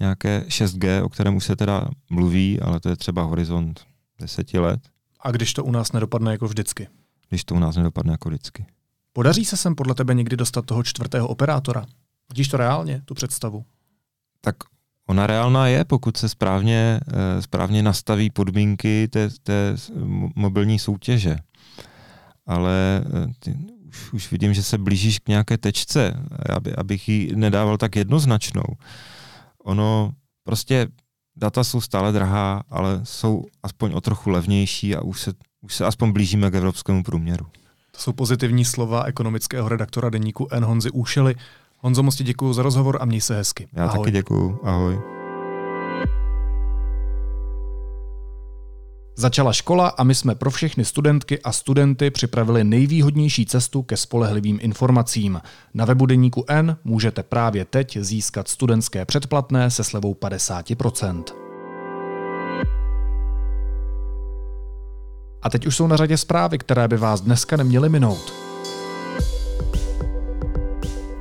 nějaké 0.00 0.44
6G, 0.48 1.04
o 1.04 1.08
kterém 1.08 1.36
už 1.36 1.44
se 1.44 1.56
teda 1.56 1.88
mluví, 2.10 2.60
ale 2.60 2.80
to 2.80 2.88
je 2.88 2.96
třeba 2.96 3.22
horizont 3.22 3.80
deseti 4.20 4.58
let. 4.58 4.80
A 5.20 5.30
když 5.30 5.52
to 5.52 5.64
u 5.64 5.70
nás 5.70 5.92
nedopadne 5.92 6.32
jako 6.32 6.48
vždycky? 6.48 6.88
Když 7.28 7.44
to 7.44 7.54
u 7.54 7.58
nás 7.58 7.76
nedopadne 7.76 8.12
jako 8.12 8.28
vždycky. 8.28 8.66
Podaří 9.12 9.44
se 9.44 9.56
sem 9.56 9.74
podle 9.74 9.94
tebe 9.94 10.14
někdy 10.14 10.36
dostat 10.36 10.66
toho 10.66 10.82
čtvrtého 10.82 11.28
operátora? 11.28 11.86
Vidíš 12.28 12.48
to 12.48 12.56
reálně, 12.56 13.02
tu 13.04 13.14
představu? 13.14 13.64
Tak 14.40 14.56
ona 15.08 15.26
reálná 15.26 15.66
je, 15.66 15.84
pokud 15.84 16.16
se 16.16 16.28
správně, 16.28 17.00
eh, 17.08 17.42
správně 17.42 17.82
nastaví 17.82 18.30
podmínky 18.30 19.08
té, 19.08 19.28
té 19.42 19.76
mobilní 20.34 20.78
soutěže. 20.78 21.36
Ale 22.46 23.04
eh, 23.06 23.32
ty, 23.38 23.56
už, 23.88 24.12
už 24.12 24.30
vidím, 24.32 24.54
že 24.54 24.62
se 24.62 24.78
blížíš 24.78 25.18
k 25.18 25.28
nějaké 25.28 25.58
tečce, 25.58 26.14
aby, 26.56 26.74
abych 26.74 27.08
ji 27.08 27.36
nedával 27.36 27.76
tak 27.76 27.96
jednoznačnou 27.96 28.64
ono 29.64 30.12
prostě 30.44 30.88
data 31.36 31.64
jsou 31.64 31.80
stále 31.80 32.12
drahá, 32.12 32.62
ale 32.70 33.00
jsou 33.02 33.44
aspoň 33.62 33.92
o 33.92 34.00
trochu 34.00 34.30
levnější 34.30 34.96
a 34.96 35.00
už 35.00 35.20
se, 35.20 35.32
už 35.60 35.74
se 35.74 35.86
aspoň 35.86 36.12
blížíme 36.12 36.50
k 36.50 36.54
evropskému 36.54 37.02
průměru. 37.02 37.46
To 37.90 37.98
jsou 38.00 38.12
pozitivní 38.12 38.64
slova 38.64 39.04
ekonomického 39.04 39.68
redaktora 39.68 40.10
deníku 40.10 40.48
N. 40.50 40.64
Honzy 40.64 40.90
Úšely. 40.90 41.34
Honzo, 41.78 42.02
moc 42.02 42.16
ti 42.16 42.24
děkuji 42.24 42.52
za 42.52 42.62
rozhovor 42.62 42.98
a 43.00 43.04
měj 43.04 43.20
se 43.20 43.36
hezky. 43.36 43.68
Já 43.72 43.86
Ahoj. 43.86 43.98
taky 43.98 44.10
děkuji. 44.10 44.58
Ahoj. 44.62 45.21
Začala 49.14 49.52
škola 49.52 49.88
a 49.88 50.04
my 50.04 50.14
jsme 50.14 50.34
pro 50.34 50.50
všechny 50.50 50.84
studentky 50.84 51.42
a 51.42 51.52
studenty 51.52 52.10
připravili 52.10 52.64
nejvýhodnější 52.64 53.46
cestu 53.46 53.82
ke 53.82 53.96
spolehlivým 53.96 54.58
informacím. 54.62 55.40
Na 55.74 55.84
webu 55.84 56.06
Deníku 56.06 56.44
N 56.48 56.76
můžete 56.84 57.22
právě 57.22 57.64
teď 57.64 57.98
získat 58.00 58.48
studentské 58.48 59.04
předplatné 59.04 59.70
se 59.70 59.84
slevou 59.84 60.14
50%. 60.14 61.24
A 65.42 65.50
teď 65.50 65.66
už 65.66 65.76
jsou 65.76 65.86
na 65.86 65.96
řadě 65.96 66.16
zprávy, 66.16 66.58
které 66.58 66.88
by 66.88 66.96
vás 66.96 67.20
dneska 67.20 67.56
neměly 67.56 67.88
minout. 67.88 68.51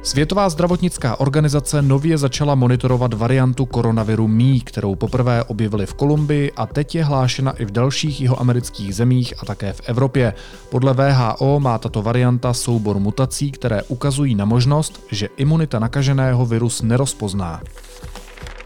Světová 0.04 0.50
zdravotnická 0.50 1.20
organizace 1.20 1.82
nově 1.82 2.18
začala 2.18 2.56
monitorovat 2.56 3.14
variantu 3.14 3.66
koronaviru 3.66 4.28
Mí, 4.28 4.62
kterou 4.62 4.96
poprvé 4.96 5.44
objevili 5.44 5.86
v 5.86 5.94
Kolumbii 5.94 6.52
a 6.52 6.66
teď 6.66 6.96
je 6.96 7.04
hlášena 7.04 7.52
i 7.52 7.66
v 7.66 7.72
dalších 7.72 8.22
jihoamerických 8.22 8.96
zemích 8.96 9.34
a 9.40 9.46
také 9.46 9.74
v 9.74 9.82
Evropě. 9.86 10.34
Podle 10.70 10.94
VHO 10.94 11.60
má 11.60 11.78
tato 11.78 12.02
varianta 12.02 12.54
soubor 12.54 13.00
mutací, 13.00 13.52
které 13.52 13.84
ukazují 13.84 14.36
na 14.36 14.46
možnost, 14.46 15.04
že 15.12 15.30
imunita 15.38 15.80
nakaženého 15.80 16.46
virus 16.46 16.82
nerozpozná. 16.82 17.62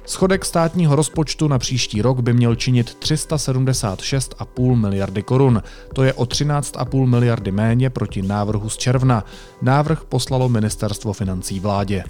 Schodek 0.05 0.45
státního 0.45 0.95
rozpočtu 0.95 1.47
na 1.47 1.59
příští 1.59 2.01
rok 2.01 2.19
by 2.19 2.33
měl 2.33 2.55
činit 2.55 2.97
376,5 2.99 4.75
miliardy 4.75 5.23
korun. 5.23 5.63
To 5.93 6.03
je 6.03 6.13
o 6.13 6.23
13,5 6.23 7.05
miliardy 7.05 7.51
méně 7.51 7.89
proti 7.89 8.21
návrhu 8.21 8.69
z 8.69 8.77
června. 8.77 9.23
Návrh 9.61 10.03
poslalo 10.03 10.49
ministerstvo 10.49 11.13
financí 11.13 11.59
vládě. 11.59 12.03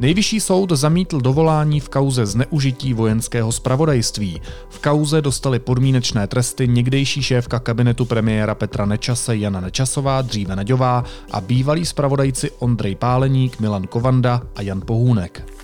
Nejvyšší 0.00 0.40
soud 0.40 0.72
zamítl 0.72 1.20
dovolání 1.20 1.80
v 1.80 1.88
kauze 1.88 2.26
zneužití 2.26 2.94
vojenského 2.94 3.52
spravodajství. 3.52 4.40
V 4.68 4.78
kauze 4.78 5.22
dostali 5.22 5.58
podmínečné 5.58 6.26
tresty 6.26 6.68
někdejší 6.68 7.22
šéfka 7.22 7.58
kabinetu 7.58 8.04
premiéra 8.04 8.54
Petra 8.54 8.86
Nečase 8.86 9.36
Jana 9.36 9.60
Nečasová, 9.60 10.22
dříve 10.22 10.56
Naďová 10.56 11.04
a 11.30 11.40
bývalí 11.40 11.86
spravodajci 11.86 12.50
Ondrej 12.58 12.94
Páleník, 12.94 13.60
Milan 13.60 13.86
Kovanda 13.86 14.42
a 14.56 14.62
Jan 14.62 14.80
Pohůnek. 14.80 15.54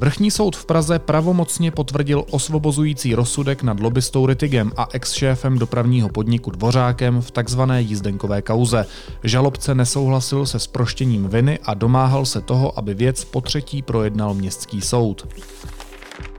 Vrchní 0.00 0.30
soud 0.30 0.56
v 0.56 0.64
Praze 0.64 0.98
pravomocně 0.98 1.70
potvrdil 1.70 2.24
osvobozující 2.30 3.14
rozsudek 3.14 3.62
nad 3.62 3.80
lobbystou 3.80 4.26
Ritigem 4.26 4.72
a 4.76 4.88
ex-šéfem 4.92 5.58
dopravního 5.58 6.08
podniku 6.08 6.50
Dvořákem 6.50 7.20
v 7.20 7.30
takzvané 7.30 7.82
jízdenkové 7.82 8.42
kauze. 8.42 8.86
Žalobce 9.24 9.74
nesouhlasil 9.74 10.46
se 10.46 10.58
sproštěním 10.58 11.28
viny 11.28 11.58
a 11.64 11.74
domáhal 11.74 12.26
se 12.26 12.40
toho, 12.40 12.78
aby 12.78 12.94
věc 12.94 13.24
po 13.24 13.40
třetí 13.40 13.82
projednal 13.82 14.34
městský 14.34 14.80
soud. 14.80 15.28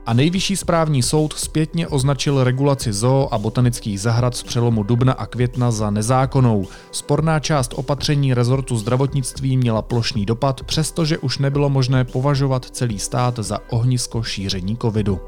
A 0.06 0.12
nejvyšší 0.14 0.56
správní 0.56 1.02
soud 1.02 1.32
zpětně 1.32 1.88
označil 1.88 2.44
regulaci 2.44 2.92
zoo 2.92 3.28
a 3.30 3.38
botanických 3.38 4.00
zahrad 4.00 4.36
z 4.36 4.42
přelomu 4.42 4.82
dubna 4.82 5.12
a 5.12 5.26
května 5.26 5.70
za 5.70 5.90
nezákonnou. 5.90 6.66
Sporná 6.90 7.40
část 7.40 7.74
opatření 7.76 8.34
rezortu 8.34 8.76
zdravotnictví 8.76 9.56
měla 9.56 9.82
plošný 9.82 10.26
dopad, 10.26 10.62
přestože 10.62 11.18
už 11.18 11.38
nebylo 11.38 11.70
možné 11.70 12.04
považovat 12.04 12.64
celý 12.64 12.98
stát 12.98 13.38
za 13.38 13.58
ohnisko 13.70 14.22
šíření 14.22 14.76
covidu. 14.76 15.20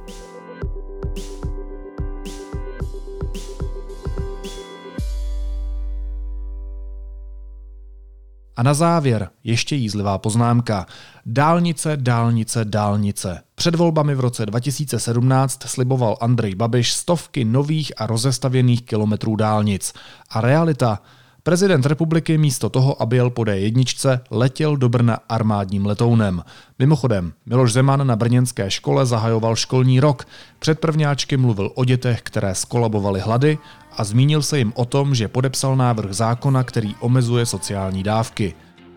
A 8.56 8.62
na 8.62 8.74
závěr 8.74 9.28
ještě 9.44 9.76
jízlivá 9.76 10.18
poznámka. 10.18 10.86
Dálnice, 11.26 11.96
dálnice, 11.96 12.64
dálnice. 12.64 13.40
Před 13.54 13.74
volbami 13.74 14.14
v 14.14 14.20
roce 14.20 14.46
2017 14.46 15.62
sliboval 15.66 16.16
Andrej 16.20 16.54
Babiš 16.54 16.92
stovky 16.92 17.44
nových 17.44 17.92
a 17.96 18.06
rozestavěných 18.06 18.82
kilometrů 18.82 19.36
dálnic. 19.36 19.92
A 20.30 20.40
realita? 20.40 21.02
Prezident 21.42 21.86
republiky 21.86 22.38
místo 22.38 22.68
toho, 22.68 23.02
aby 23.02 23.16
jel 23.16 23.30
po 23.30 23.42
D1, 23.42 24.20
letěl 24.30 24.76
do 24.76 24.88
Brna 24.88 25.18
armádním 25.28 25.86
letounem. 25.86 26.42
Mimochodem, 26.78 27.32
Miloš 27.46 27.72
Zeman 27.72 28.06
na 28.06 28.16
brněnské 28.16 28.70
škole 28.70 29.06
zahajoval 29.06 29.56
školní 29.56 30.00
rok. 30.00 30.24
Před 30.58 30.80
prvňáčky 30.80 31.36
mluvil 31.36 31.70
o 31.74 31.84
dětech, 31.84 32.22
které 32.22 32.54
skolabovaly 32.54 33.20
hlady 33.20 33.58
a 33.96 34.04
zmínil 34.04 34.42
se 34.42 34.58
jim 34.58 34.72
o 34.76 34.84
tom, 34.84 35.14
že 35.14 35.28
podepsal 35.28 35.76
návrh 35.76 36.12
zákona, 36.12 36.64
který 36.64 36.94
omezuje 37.00 37.46
sociální 37.46 38.02
dávky. 38.02 38.54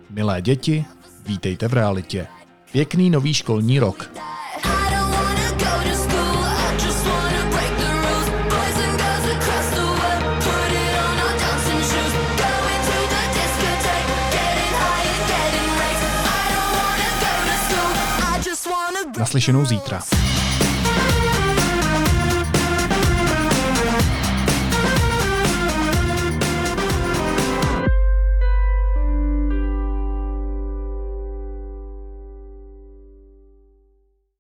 Milé 0.10 0.42
děti, 0.42 0.86
vítejte 1.28 1.68
v 1.68 1.74
realitě. 1.74 2.28
Pěkný 2.72 3.10
nový 3.10 3.34
školní 3.34 3.80
rok. 3.80 4.10
Naslyšenou 19.18 19.66
zítra. 19.66 20.02